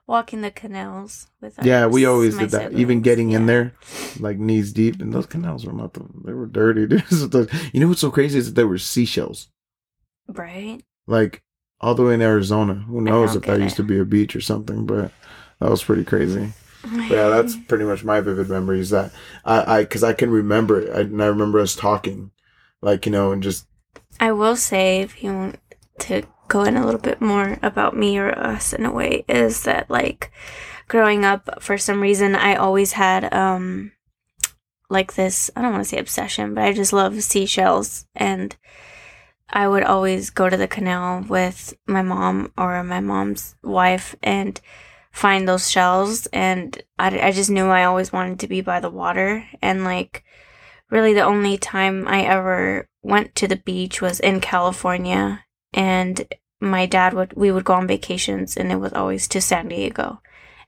walking 0.07 0.43
the 0.43 0.51
canals 0.51 1.29
with 1.41 1.59
our 1.59 1.67
yeah, 1.67 1.87
we 1.87 2.05
always 2.05 2.37
did 2.37 2.51
that. 2.51 2.73
Even 2.73 2.99
siblings. 2.99 3.03
getting 3.05 3.31
in 3.31 3.47
there, 3.47 3.75
like 4.19 4.39
knees 4.39 4.73
deep, 4.73 5.01
and 5.01 5.13
those 5.13 5.27
canals 5.27 5.65
were 5.65 5.73
not 5.73 5.95
the, 5.95 6.05
they 6.27 6.33
were 6.35 6.47
dirty. 6.47 6.87
dude. 6.89 7.07
So 7.09 7.27
the- 7.35 7.71
you 7.73 7.81
know 7.81 7.89
what's 7.89 8.01
so 8.03 8.11
crazy 8.11 8.39
is 8.39 8.47
that 8.47 8.55
there 8.55 8.69
were 8.69 8.79
seashells, 8.79 9.49
Right? 10.29 10.83
like 11.07 11.43
all 11.81 11.95
the 11.95 12.05
way 12.05 12.15
in 12.15 12.23
Arizona. 12.23 12.75
Who 12.75 13.01
knows 13.01 13.35
if 13.35 13.43
that 13.43 13.59
get 13.59 13.63
used 13.63 13.77
to 13.77 13.83
be 13.83 13.99
a 13.99 14.05
beach 14.05 14.37
or 14.37 14.41
something, 14.41 14.87
but 14.87 15.13
that 15.61 15.71
was 15.71 15.83
pretty 15.83 16.05
crazy. 16.05 16.53
But 16.83 17.11
yeah, 17.11 17.29
that's 17.29 17.57
pretty 17.57 17.85
much 17.85 18.05
my 18.05 18.21
vivid 18.21 18.49
memories. 18.49 18.91
That 18.91 19.13
I, 19.45 19.77
I, 19.77 19.83
because 19.83 20.03
I 20.03 20.13
can 20.13 20.31
remember, 20.31 20.81
it, 20.81 20.95
I, 20.95 21.01
and 21.01 21.23
I 21.23 21.27
remember 21.27 21.61
us 21.61 21.77
talking, 21.77 22.31
like 22.81 23.07
you 23.07 23.13
know, 23.13 23.33
and 23.33 23.43
just 23.43 23.67
I 24.19 24.33
will 24.33 24.57
say, 24.57 25.01
if 25.01 25.23
you 25.23 25.33
want 25.33 25.61
to 26.01 26.23
go 26.49 26.63
in 26.65 26.77
a 26.77 26.85
little 26.85 27.01
bit 27.01 27.21
more 27.21 27.59
about 27.63 27.97
me 27.97 28.19
or 28.19 28.37
us 28.37 28.73
in 28.73 28.87
a 28.87 28.93
way, 28.93 29.25
is 29.29 29.63
that 29.65 29.91
like 29.91 30.33
growing 30.89 31.25
up, 31.25 31.63
for 31.63 31.77
some 31.79 32.01
reason, 32.01 32.35
I 32.35 32.55
always 32.55 32.93
had 32.93 33.33
um 33.33 33.93
like 34.89 35.15
this. 35.15 35.51
I 35.55 35.63
don't 35.63 35.73
want 35.73 35.85
to 35.85 35.89
say 35.89 35.99
obsession, 35.99 36.55
but 36.55 36.65
I 36.65 36.73
just 36.73 36.93
love 36.93 37.23
seashells, 37.23 38.07
and 38.15 38.57
I 39.53 39.69
would 39.69 39.83
always 39.83 40.31
go 40.31 40.49
to 40.49 40.57
the 40.57 40.69
canal 40.69 41.25
with 41.29 41.75
my 41.87 42.03
mom 42.03 42.53
or 42.57 42.83
my 42.85 43.01
mom's 43.01 43.57
wife 43.63 44.15
and 44.23 44.61
find 45.13 45.49
those 45.49 45.71
shells 45.71 46.27
and 46.27 46.81
I, 46.99 47.19
I 47.21 47.33
just 47.33 47.51
knew 47.51 47.67
I 47.67 47.85
always 47.85 48.13
wanted 48.13 48.39
to 48.41 48.47
be 48.47 48.61
by 48.61 48.79
the 48.81 48.91
water 48.91 49.45
and 49.61 49.83
like 49.83 50.25
really 50.91 51.15
the 51.15 51.23
only 51.23 51.59
time 51.59 52.07
I 52.07 52.23
ever 52.23 52.89
went 53.03 53.35
to 53.37 53.49
the 53.49 53.57
beach 53.57 54.01
was 54.01 54.21
in 54.21 54.41
California 54.41 55.45
and 55.73 56.27
my 56.61 56.87
dad 56.87 57.15
would 57.15 57.33
we 57.35 57.51
would 57.51 57.65
go 57.65 57.75
on 57.75 57.87
vacations 57.87 58.57
and 58.57 58.71
it 58.71 58.77
was 58.77 58.93
always 58.93 59.27
to 59.29 59.41
San 59.41 59.69
Diego. 59.69 60.21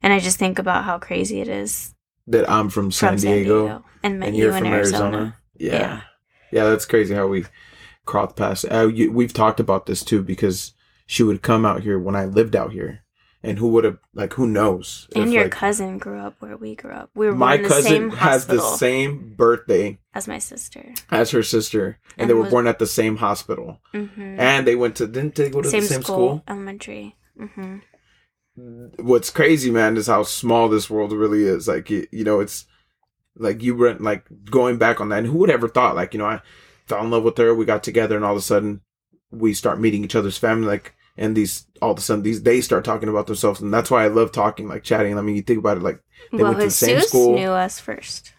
And 0.02 0.12
I 0.12 0.18
just 0.18 0.38
think 0.38 0.58
about 0.58 0.84
how 0.84 0.98
crazy 0.98 1.40
it 1.40 1.48
is 1.48 1.94
that 2.26 2.48
I'm 2.50 2.70
from 2.70 2.90
San, 2.90 3.18
from 3.18 3.20
Diego, 3.20 3.84
and 4.02 4.18
met 4.18 4.28
and 4.28 4.36
you 4.36 4.44
you're 4.44 4.56
in 4.56 4.64
from 4.64 4.72
Arizona. 4.72 5.04
Arizona. 5.04 5.36
Yeah. 5.58 5.72
Yeah. 5.72 6.00
yeah, 6.50 6.64
that's 6.64 6.86
crazy 6.86 7.14
how 7.14 7.26
we 7.26 7.44
crossed 8.04 8.36
past. 8.36 8.64
Uh, 8.70 8.88
you, 8.88 9.12
we've 9.12 9.32
talked 9.32 9.60
about 9.60 9.86
this 9.86 10.02
too 10.04 10.22
because 10.22 10.72
she 11.06 11.22
would 11.22 11.42
come 11.42 11.64
out 11.66 11.82
here 11.82 11.98
when 11.98 12.16
I 12.16 12.24
lived 12.24 12.56
out 12.56 12.72
here, 12.72 13.04
and 13.42 13.58
who 13.58 13.68
would 13.68 13.84
have 13.84 13.98
like 14.14 14.32
who 14.34 14.46
knows? 14.46 15.08
And 15.14 15.28
if, 15.28 15.32
your 15.34 15.44
like, 15.44 15.52
cousin 15.52 15.98
grew 15.98 16.18
up 16.18 16.36
where 16.40 16.56
we 16.56 16.74
grew 16.74 16.92
up. 16.92 17.10
We 17.14 17.26
were 17.26 17.34
my 17.34 17.54
in 17.56 17.62
the 17.62 17.68
cousin 17.68 17.84
same 17.84 18.10
has 18.10 18.46
the 18.46 18.60
same 18.60 19.34
birthday 19.36 19.98
as 20.14 20.26
my 20.28 20.38
sister. 20.38 20.94
as 21.10 21.30
her 21.32 21.42
sister, 21.42 21.98
and 22.18 22.28
they 22.30 22.34
were 22.34 22.42
was- 22.42 22.50
born 22.50 22.66
at 22.66 22.78
the 22.78 22.86
same 22.86 23.16
hospital, 23.16 23.80
hmm 23.92 24.38
and 24.38 24.66
they 24.66 24.74
went 24.76 24.96
to 24.96 25.06
didn't 25.06 25.34
they 25.34 25.50
go 25.50 25.60
to 25.62 25.68
Same, 25.68 25.82
the 25.82 25.86
same 25.88 26.02
school, 26.02 26.16
school? 26.16 26.44
elementary. 26.48 27.16
hmm 27.38 27.78
What's 28.98 29.30
crazy, 29.30 29.70
man, 29.70 29.96
is 29.96 30.08
how 30.08 30.24
small 30.24 30.68
this 30.68 30.90
world 30.90 31.12
really 31.12 31.44
is. 31.44 31.66
Like 31.68 31.88
you, 31.88 32.06
you 32.12 32.22
know, 32.22 32.40
it's 32.40 32.66
like 33.34 33.62
you 33.62 33.74
were 33.74 33.94
like 33.94 34.26
going 34.44 34.76
back 34.76 35.00
on 35.00 35.08
that, 35.08 35.20
and 35.20 35.26
who 35.26 35.38
would 35.38 35.48
ever 35.50 35.68
thought? 35.68 35.96
Like 35.96 36.12
you 36.12 36.18
know, 36.18 36.26
I 36.26 36.42
fell 36.92 37.04
in 37.04 37.10
love 37.10 37.22
with 37.24 37.38
her, 37.38 37.54
we 37.54 37.64
got 37.64 37.82
together, 37.82 38.16
and 38.16 38.24
all 38.24 38.32
of 38.32 38.38
a 38.38 38.42
sudden 38.42 38.80
we 39.30 39.54
start 39.54 39.80
meeting 39.80 40.04
each 40.04 40.14
other's 40.16 40.38
family, 40.38 40.66
like. 40.66 40.94
And 41.14 41.36
these 41.36 41.66
all 41.82 41.90
of 41.90 41.98
a 41.98 42.00
sudden 42.00 42.22
these 42.22 42.42
they 42.42 42.62
start 42.62 42.86
talking 42.86 43.10
about 43.10 43.26
themselves, 43.26 43.60
and 43.60 43.72
that's 43.72 43.90
why 43.90 44.02
I 44.02 44.08
love 44.08 44.32
talking, 44.32 44.66
like 44.66 44.82
chatting. 44.82 45.18
I 45.18 45.20
mean, 45.20 45.36
you 45.36 45.42
think 45.42 45.58
about 45.58 45.76
it, 45.76 45.82
like 45.82 46.00
They 46.30 46.38
well, 46.38 46.46
went 46.46 46.56
to 46.56 46.58
the 46.60 46.64
his 46.64 46.76
same 46.76 46.96
Jesus 46.96 47.10
school. 47.10 47.34
knew 47.34 47.50
us 47.50 47.78
first. 47.78 48.32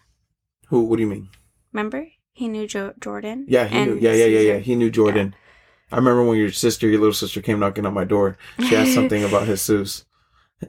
who? 0.68 0.82
What 0.82 0.96
do 0.96 1.02
you 1.02 1.08
mean? 1.08 1.28
Remember, 1.72 2.08
he 2.32 2.48
knew 2.48 2.66
jo- 2.66 2.94
Jordan. 3.00 3.46
Yeah, 3.48 3.68
he 3.68 3.84
knew. 3.84 3.94
Yeah, 3.94 4.12
yeah, 4.14 4.26
yeah, 4.26 4.40
yeah. 4.54 4.58
He 4.58 4.74
knew 4.74 4.90
Jordan. 4.90 5.36
I 5.92 5.96
remember 5.98 6.24
when 6.24 6.36
your 6.36 6.50
sister, 6.50 6.88
your 6.88 6.98
little 6.98 7.14
sister, 7.14 7.40
came 7.40 7.60
knocking 7.60 7.86
on 7.86 7.94
my 7.94 8.02
door. 8.02 8.36
She 8.58 8.74
asked 8.74 8.94
something 8.94 9.22
about 9.22 9.46
Jesus, 9.46 10.04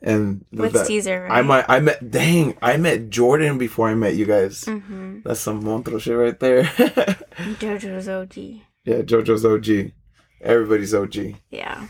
and 0.01 0.45
with 0.51 0.73
that- 0.73 0.87
Caesar. 0.87 1.23
Right? 1.23 1.39
I 1.39 1.41
might. 1.41 1.65
I 1.67 1.79
met. 1.79 2.09
Dang, 2.11 2.57
I 2.61 2.77
met 2.77 3.09
Jordan 3.09 3.57
before 3.57 3.87
I 3.89 3.95
met 3.95 4.15
you 4.15 4.25
guys. 4.25 4.63
Mm-hmm. 4.65 5.19
That's 5.23 5.39
some 5.39 5.63
Montro 5.63 5.97
shit 5.99 6.15
right 6.17 6.39
there. 6.39 6.63
JoJo's 7.59 8.07
OG. 8.09 8.37
yeah, 8.85 9.01
JoJo's 9.01 9.45
OG. 9.45 9.91
Everybody's 10.41 10.93
OG. 10.93 11.35
Yeah. 11.49 11.87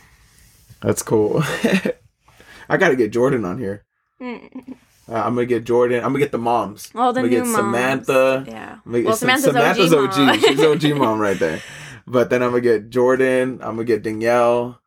That's 0.82 1.02
cool. 1.04 1.42
I 2.70 2.78
gotta 2.78 2.96
get 2.96 3.12
Jordan 3.12 3.46
on 3.46 3.60
here. 3.60 3.86
Mm. 4.22 4.76
Uh, 5.08 5.14
I'm 5.14 5.36
gonna 5.36 5.46
get 5.46 5.66
Jordan. 5.66 5.98
I'm 6.04 6.12
gonna 6.14 6.20
get 6.20 6.32
the 6.32 6.38
moms. 6.40 6.92
All 6.96 7.14
the 7.14 7.20
I'm 7.22 7.28
new 7.30 7.32
gonna 7.38 7.44
get 7.46 7.52
moms. 7.52 7.76
Samantha. 8.08 8.46
Yeah. 8.48 8.72
I'm 8.86 8.92
gonna 8.92 8.98
get 9.04 9.08
Well, 9.08 9.16
Sam- 9.18 9.40
Samantha's 9.40 9.94
OG 9.94 10.18
mom. 10.18 10.40
She's 10.40 10.64
OG 10.64 10.84
mom 10.98 11.20
right 11.20 11.38
there. 11.38 11.62
But 12.08 12.30
then 12.30 12.42
I'm 12.42 12.50
gonna 12.50 12.62
get 12.62 12.90
Jordan. 12.90 13.60
I'm 13.62 13.76
gonna 13.76 13.84
get 13.84 14.02
Danielle. 14.04 14.82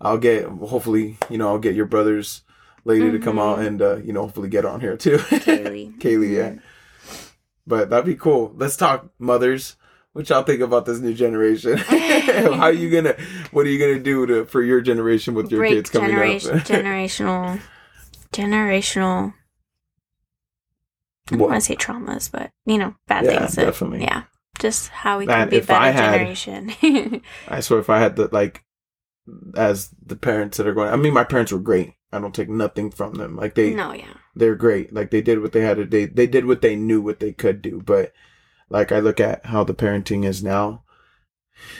I'll 0.00 0.18
get 0.18 0.44
hopefully 0.46 1.16
you 1.30 1.38
know 1.38 1.48
I'll 1.48 1.58
get 1.58 1.74
your 1.74 1.86
brother's 1.86 2.42
lady 2.84 3.10
to 3.10 3.18
come 3.18 3.38
out 3.38 3.58
Mhm. 3.58 3.66
and 3.66 3.82
uh, 3.82 3.96
you 3.96 4.12
know 4.12 4.22
hopefully 4.22 4.48
get 4.48 4.64
on 4.64 4.80
here 4.80 4.96
too. 4.96 5.16
Kaylee. 5.18 5.98
Kaylee, 5.98 6.36
yeah. 6.36 6.54
But 7.66 7.90
that'd 7.90 8.04
be 8.06 8.14
cool. 8.14 8.52
Let's 8.56 8.76
talk 8.76 9.08
mothers. 9.18 9.76
what 10.12 10.28
y'all 10.28 10.42
think 10.42 10.60
about 10.60 10.84
this 10.86 11.00
new 11.00 11.14
generation? 11.14 11.76
How 11.78 12.60
are 12.64 12.72
you 12.72 12.90
gonna? 12.90 13.16
What 13.52 13.66
are 13.66 13.70
you 13.70 13.78
gonna 13.78 13.98
do 14.02 14.26
to 14.26 14.44
for 14.44 14.62
your 14.62 14.80
generation 14.80 15.34
with 15.34 15.50
your 15.50 15.60
Break 15.60 15.72
kids 15.72 15.90
coming 15.90 16.10
generation, 16.10 16.58
up? 16.58 16.64
generational, 16.64 17.60
generational. 18.32 19.34
I 21.32 21.36
don't 21.36 21.40
want 21.48 21.54
to 21.54 21.60
say 21.62 21.74
traumas, 21.76 22.30
but 22.30 22.50
you 22.66 22.76
know, 22.78 22.94
bad 23.08 23.24
Yeah, 23.24 23.38
things. 23.40 23.54
that- 23.54 23.64
definitely. 23.64 24.02
Yeah, 24.02 24.24
just 24.58 24.88
how 24.90 25.18
we 25.18 25.26
Man, 25.26 25.48
can 25.48 25.50
be 25.50 25.56
if 25.56 25.70
I 25.70 25.90
better 25.90 25.98
had- 26.26 26.36
generation. 26.36 27.22
I 27.48 27.60
swear, 27.60 27.80
if 27.80 27.88
I 27.88 27.98
had 27.98 28.16
the 28.16 28.28
like, 28.30 28.62
as 29.56 29.88
the 30.04 30.16
parents 30.16 30.58
that 30.58 30.66
are 30.66 30.74
going, 30.74 30.90
I 30.92 30.96
mean, 30.96 31.14
my 31.14 31.24
parents 31.24 31.50
were 31.50 31.58
great. 31.58 31.94
I 32.14 32.20
don't 32.20 32.34
take 32.34 32.48
nothing 32.48 32.90
from 32.90 33.14
them. 33.14 33.36
Like 33.36 33.54
they, 33.54 33.74
no, 33.74 33.92
yeah, 33.92 34.14
they're 34.34 34.54
great. 34.54 34.92
Like 34.94 35.10
they 35.10 35.20
did 35.22 35.40
what 35.42 35.52
they 35.52 35.60
had 35.62 35.76
to. 35.78 35.84
They 35.84 36.06
they 36.06 36.26
did 36.26 36.46
what 36.46 36.62
they 36.62 36.76
knew 36.76 37.00
what 37.02 37.20
they 37.20 37.32
could 37.32 37.60
do. 37.60 37.82
But 37.84 38.12
like 38.70 38.92
I 38.92 39.00
look 39.00 39.20
at 39.20 39.46
how 39.46 39.64
the 39.64 39.74
parenting 39.74 40.24
is 40.24 40.42
now, 40.42 40.84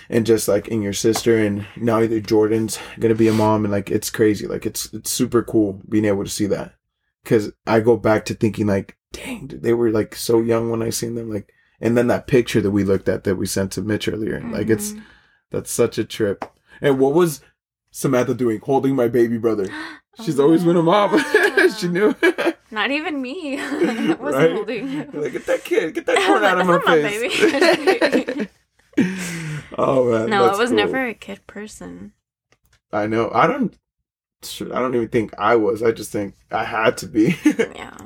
and 0.08 0.26
just 0.26 0.48
like 0.48 0.68
in 0.68 0.82
your 0.82 0.92
sister, 0.92 1.38
and 1.38 1.66
now 1.76 2.00
either 2.00 2.20
Jordan's 2.20 2.78
gonna 2.98 3.14
be 3.14 3.28
a 3.28 3.32
mom, 3.32 3.64
and 3.64 3.72
like 3.72 3.90
it's 3.90 4.10
crazy. 4.10 4.46
Like 4.46 4.66
it's 4.66 4.92
it's 4.92 5.10
super 5.10 5.42
cool 5.42 5.80
being 5.88 6.04
able 6.04 6.24
to 6.24 6.30
see 6.30 6.46
that. 6.46 6.74
Cause 7.24 7.52
I 7.66 7.80
go 7.80 7.96
back 7.96 8.26
to 8.26 8.34
thinking 8.34 8.66
like, 8.66 8.96
dang, 9.12 9.48
they 9.48 9.72
were 9.72 9.90
like 9.90 10.14
so 10.14 10.40
young 10.40 10.68
when 10.70 10.82
I 10.82 10.90
seen 10.90 11.14
them. 11.14 11.30
Like, 11.32 11.50
and 11.80 11.96
then 11.96 12.08
that 12.08 12.26
picture 12.26 12.60
that 12.60 12.70
we 12.70 12.84
looked 12.84 13.08
at 13.08 13.24
that 13.24 13.36
we 13.36 13.46
sent 13.46 13.72
to 13.72 13.82
Mitch 13.82 14.08
earlier. 14.08 14.40
Like 14.40 14.68
it's 14.68 14.92
Mhm. 14.92 15.02
that's 15.50 15.70
such 15.70 15.96
a 15.98 16.04
trip. 16.04 16.44
And 16.82 16.98
what 16.98 17.14
was 17.14 17.40
Samantha 17.90 18.34
doing? 18.34 18.60
Holding 18.60 18.94
my 18.94 19.08
baby 19.08 19.38
brother. 19.38 19.68
She's 20.22 20.38
always 20.38 20.62
been 20.64 20.76
a 20.76 20.82
mom. 20.82 21.10
Oh, 21.12 21.74
she 21.78 21.88
knew. 21.88 22.14
Not 22.70 22.90
even 22.90 23.20
me. 23.20 23.58
I 23.60 24.14
wasn't 24.14 24.20
Right? 24.20 24.52
holding. 24.52 25.10
like, 25.12 25.32
get 25.32 25.46
that 25.46 25.64
kid, 25.64 25.94
get 25.94 26.06
that 26.06 26.16
corn 26.26 26.44
out 26.44 26.60
of 26.60 26.66
my 26.66 26.78
face. 26.80 28.48
oh 29.76 30.10
man. 30.10 30.30
No, 30.30 30.44
I 30.46 30.56
was 30.56 30.68
cool. 30.70 30.76
never 30.76 31.06
a 31.06 31.14
kid 31.14 31.46
person. 31.46 32.12
I 32.92 33.06
know. 33.06 33.30
I 33.32 33.46
don't. 33.46 33.76
shoot, 34.42 34.70
I 34.72 34.78
don't 34.78 34.94
even 34.94 35.08
think 35.08 35.32
I 35.38 35.56
was. 35.56 35.82
I 35.82 35.90
just 35.90 36.12
think 36.12 36.34
I 36.50 36.64
had 36.64 36.96
to 36.98 37.06
be. 37.06 37.36
Yeah. 37.44 37.96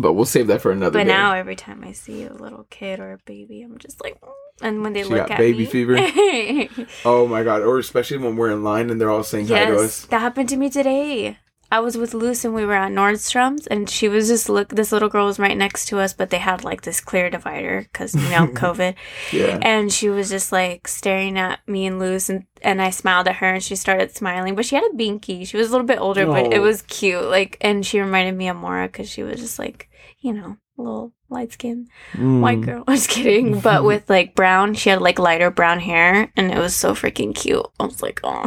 But 0.00 0.12
we'll 0.14 0.24
save 0.24 0.46
that 0.48 0.60
for 0.60 0.70
another 0.72 0.98
But 0.98 1.04
day. 1.04 1.08
now 1.10 1.34
every 1.34 1.56
time 1.56 1.82
I 1.84 1.92
see 1.92 2.24
a 2.24 2.32
little 2.32 2.66
kid 2.70 3.00
or 3.00 3.12
a 3.12 3.18
baby, 3.26 3.62
I'm 3.62 3.78
just 3.78 4.02
like, 4.02 4.20
"Mm." 4.20 4.28
and 4.62 4.82
when 4.82 4.92
they 4.92 5.02
She 5.02 5.08
look 5.10 5.18
got 5.28 5.32
at 5.32 5.38
baby 5.38 5.60
me, 5.60 5.64
fever? 5.66 5.96
oh 7.04 7.26
my 7.26 7.42
god! 7.42 7.62
Or 7.62 7.78
especially 7.78 8.18
when 8.18 8.36
we're 8.36 8.50
in 8.50 8.64
line 8.64 8.90
and 8.90 9.00
they're 9.00 9.10
all 9.10 9.22
saying 9.24 9.48
hi 9.48 9.66
to 9.66 9.76
us. 9.78 10.06
that 10.06 10.20
happened 10.20 10.48
to 10.50 10.56
me 10.56 10.70
today. 10.70 11.38
I 11.70 11.80
was 11.80 11.98
with 11.98 12.14
Luce 12.14 12.46
and 12.46 12.54
we 12.54 12.64
were 12.64 12.72
at 12.72 12.90
Nordstrom's, 12.92 13.66
and 13.66 13.90
she 13.90 14.08
was 14.08 14.26
just 14.28 14.48
look. 14.48 14.70
This 14.70 14.90
little 14.90 15.10
girl 15.10 15.26
was 15.26 15.38
right 15.38 15.54
next 15.56 15.86
to 15.88 15.98
us, 15.98 16.14
but 16.14 16.30
they 16.30 16.38
had 16.38 16.64
like 16.64 16.80
this 16.80 16.98
clear 16.98 17.28
divider 17.28 17.86
because 17.92 18.14
you 18.14 18.22
know 18.30 18.46
COVID. 18.54 18.94
Yeah. 19.34 19.58
And 19.60 19.92
she 19.92 20.08
was 20.08 20.30
just 20.30 20.50
like 20.50 20.88
staring 20.88 21.38
at 21.38 21.60
me 21.68 21.84
and 21.84 21.98
Luce, 21.98 22.30
and, 22.30 22.46
and 22.62 22.80
I 22.80 22.88
smiled 22.88 23.28
at 23.28 23.36
her, 23.36 23.52
and 23.52 23.62
she 23.62 23.76
started 23.76 24.16
smiling. 24.16 24.54
But 24.54 24.64
she 24.64 24.76
had 24.76 24.84
a 24.90 24.96
binky. 24.96 25.46
She 25.46 25.58
was 25.58 25.68
a 25.68 25.70
little 25.72 25.86
bit 25.86 26.00
older, 26.00 26.24
but 26.24 26.46
it 26.54 26.58
Oh. 26.58 26.62
was 26.62 26.80
cute. 26.82 27.24
Like, 27.24 27.58
and 27.60 27.84
she 27.84 28.00
reminded 28.00 28.34
me 28.34 28.48
of 28.48 28.56
Mora 28.56 28.86
because 28.86 29.10
she 29.10 29.22
was 29.22 29.38
just 29.38 29.58
like, 29.58 29.87
you 30.20 30.32
know, 30.32 30.56
little 30.76 31.12
light 31.28 31.52
skin 31.52 31.88
Mm. 32.14 32.40
white 32.40 32.60
girl. 32.60 32.84
I 32.88 32.92
was 32.92 33.06
kidding, 33.06 33.60
but 33.68 33.84
with 33.84 34.08
like 34.10 34.34
brown. 34.34 34.74
She 34.74 34.90
had 34.90 35.00
like 35.00 35.18
lighter 35.18 35.50
brown 35.50 35.80
hair, 35.80 36.32
and 36.36 36.50
it 36.52 36.58
was 36.58 36.74
so 36.76 36.94
freaking 36.94 37.34
cute. 37.34 37.66
I 37.80 37.84
was 37.86 38.02
like, 38.02 38.20
oh, 38.24 38.46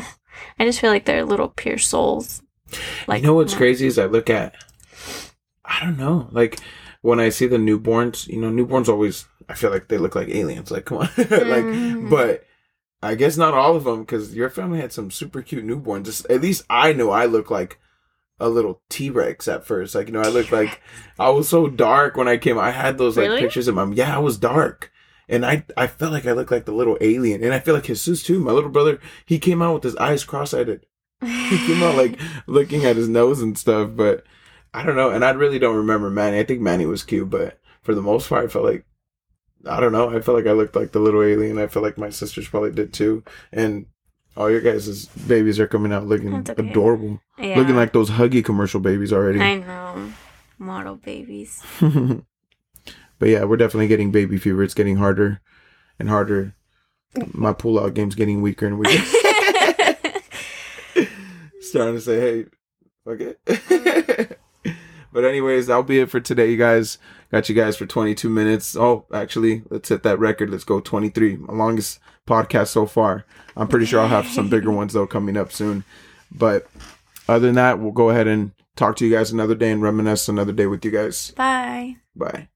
I 0.59 0.65
just 0.65 0.79
feel 0.79 0.89
like 0.91 1.05
they're 1.05 1.25
little 1.25 1.49
pure 1.49 1.77
souls. 1.77 2.41
Like, 3.07 3.21
you 3.21 3.27
know 3.27 3.33
what's 3.35 3.51
yeah. 3.53 3.57
crazy 3.59 3.87
is 3.87 3.99
I 3.99 4.05
look 4.05 4.29
at, 4.29 4.55
I 5.65 5.79
don't 5.85 5.97
know, 5.97 6.27
like 6.31 6.59
when 7.01 7.19
I 7.19 7.29
see 7.29 7.47
the 7.47 7.57
newborns, 7.57 8.27
you 8.27 8.39
know, 8.39 8.49
newborns 8.49 8.87
always, 8.87 9.25
I 9.49 9.55
feel 9.55 9.71
like 9.71 9.87
they 9.87 9.97
look 9.97 10.15
like 10.15 10.29
aliens. 10.29 10.71
Like, 10.71 10.85
come 10.85 10.99
on, 10.99 11.09
like, 11.17 11.27
Mhm. 11.27 12.09
but 12.09 12.45
I 13.03 13.15
guess 13.15 13.35
not 13.37 13.53
all 13.53 13.75
of 13.75 13.83
them 13.83 14.01
because 14.01 14.35
your 14.35 14.49
family 14.49 14.79
had 14.79 14.93
some 14.93 15.11
super 15.11 15.41
cute 15.41 15.65
newborns. 15.65 16.05
Just 16.05 16.25
at 16.29 16.41
least 16.41 16.63
I 16.69 16.93
know 16.93 17.09
I 17.11 17.25
look 17.25 17.49
like 17.51 17.79
a 18.41 18.49
little 18.49 18.81
T 18.89 19.09
Rex 19.09 19.47
at 19.47 19.65
first. 19.65 19.95
Like, 19.95 20.07
you 20.07 20.13
know, 20.13 20.21
I 20.21 20.27
looked 20.27 20.51
like 20.51 20.81
I 21.17 21.29
was 21.29 21.47
so 21.47 21.67
dark 21.67 22.17
when 22.17 22.27
I 22.27 22.37
came. 22.37 22.57
I 22.57 22.71
had 22.71 22.97
those 22.97 23.15
like 23.15 23.29
Really? 23.29 23.41
pictures 23.41 23.67
of 23.67 23.75
my 23.75 23.85
yeah, 23.93 24.15
I 24.15 24.19
was 24.19 24.37
dark. 24.37 24.91
And 25.29 25.45
I, 25.45 25.63
I 25.77 25.87
felt 25.87 26.11
like 26.11 26.25
I 26.25 26.33
looked 26.33 26.51
like 26.51 26.65
the 26.65 26.73
little 26.73 26.97
alien, 26.99 27.41
and 27.41 27.53
I 27.53 27.59
feel 27.59 27.73
like 27.73 27.85
Jesus 27.85 28.21
too. 28.21 28.39
My 28.39 28.51
little 28.51 28.69
brother, 28.69 28.99
he 29.25 29.39
came 29.39 29.61
out 29.61 29.75
with 29.75 29.83
his 29.83 29.95
eyes 29.95 30.25
cross-eyed 30.25 30.81
he 31.21 31.57
came 31.67 31.83
out 31.83 31.95
like 31.95 32.19
looking 32.47 32.83
at 32.83 32.95
his 32.95 33.07
nose 33.07 33.41
and 33.41 33.57
stuff, 33.57 33.91
but 33.93 34.25
I 34.73 34.83
don't 34.83 34.95
know. 34.95 35.11
And 35.11 35.23
I 35.23 35.29
really 35.31 35.59
don't 35.59 35.75
remember 35.75 36.09
Manny. 36.09 36.39
I 36.39 36.43
think 36.43 36.61
Manny 36.61 36.85
was 36.85 37.03
cute, 37.03 37.29
but 37.29 37.59
for 37.83 37.93
the 37.93 38.01
most 38.01 38.27
part, 38.27 38.45
I 38.45 38.47
felt 38.47 38.65
like 38.65 38.85
I 39.67 39.79
don't 39.79 39.91
know. 39.91 40.09
I 40.09 40.21
felt 40.21 40.37
like 40.37 40.47
I 40.47 40.53
looked 40.53 40.75
like 40.75 40.91
the 40.91 40.99
little 40.99 41.21
alien. 41.23 41.59
I 41.59 41.67
feel 41.67 41.83
like 41.83 41.97
my 41.97 42.09
sisters 42.09 42.47
probably 42.47 42.71
did 42.71 42.93
too. 42.93 43.23
And 43.51 43.85
all 44.35 44.49
your 44.49 44.61
guys' 44.61 45.07
babies 45.27 45.59
are 45.59 45.67
coming 45.67 45.91
out 45.91 46.07
looking 46.07 46.33
okay. 46.35 46.53
adorable, 46.57 47.19
yeah, 47.37 47.55
looking 47.57 47.75
like 47.75 47.93
those 47.93 48.09
Huggy 48.09 48.43
commercial 48.43 48.79
babies 48.79 49.11
already. 49.11 49.39
I 49.39 49.55
know, 49.55 50.11
model 50.57 50.95
babies. 50.95 51.63
but 51.81 53.29
yeah, 53.29 53.43
we're 53.43 53.57
definitely 53.57 53.87
getting 53.87 54.11
baby 54.11 54.37
fever. 54.37 54.63
It's 54.63 54.73
getting 54.73 54.97
harder 54.97 55.41
and 55.99 56.09
harder. 56.09 56.55
My 57.33 57.51
pull-out 57.51 57.93
game's 57.93 58.15
getting 58.15 58.41
weaker 58.41 58.65
and 58.67 58.79
weaker. 58.79 59.03
starting 61.61 61.95
to 61.95 62.01
say, 62.01 62.19
hey, 62.19 62.45
fuck 63.03 63.19
it. 63.19 63.39
Mm. 63.45 64.35
But 65.11 65.23
anyways, 65.23 65.67
that'll 65.67 65.83
be 65.83 65.99
it 65.99 66.09
for 66.09 66.19
today, 66.19 66.51
you 66.51 66.57
guys. 66.57 66.97
Got 67.31 67.49
you 67.49 67.55
guys 67.55 67.77
for 67.77 67.85
22 67.85 68.29
minutes. 68.29 68.75
Oh, 68.75 69.05
actually, 69.13 69.63
let's 69.69 69.89
hit 69.89 70.03
that 70.03 70.19
record. 70.19 70.49
Let's 70.49 70.63
go 70.63 70.81
23. 70.81 71.37
My 71.37 71.53
longest 71.53 71.99
podcast 72.27 72.67
so 72.67 72.85
far. 72.85 73.25
I'm 73.55 73.67
pretty 73.67 73.85
sure 73.85 73.99
I'll 74.01 74.07
have 74.07 74.27
some 74.27 74.49
bigger 74.49 74.71
ones 74.71 74.93
though 74.93 75.07
coming 75.07 75.37
up 75.37 75.51
soon. 75.51 75.83
But 76.31 76.67
other 77.27 77.47
than 77.47 77.55
that, 77.55 77.79
we'll 77.79 77.91
go 77.91 78.09
ahead 78.09 78.27
and 78.27 78.51
talk 78.75 78.95
to 78.97 79.05
you 79.05 79.11
guys 79.11 79.31
another 79.31 79.55
day 79.55 79.71
and 79.71 79.81
reminisce 79.81 80.29
another 80.29 80.53
day 80.53 80.67
with 80.67 80.83
you 80.85 80.91
guys. 80.91 81.31
Bye. 81.31 81.97
Bye. 82.15 82.50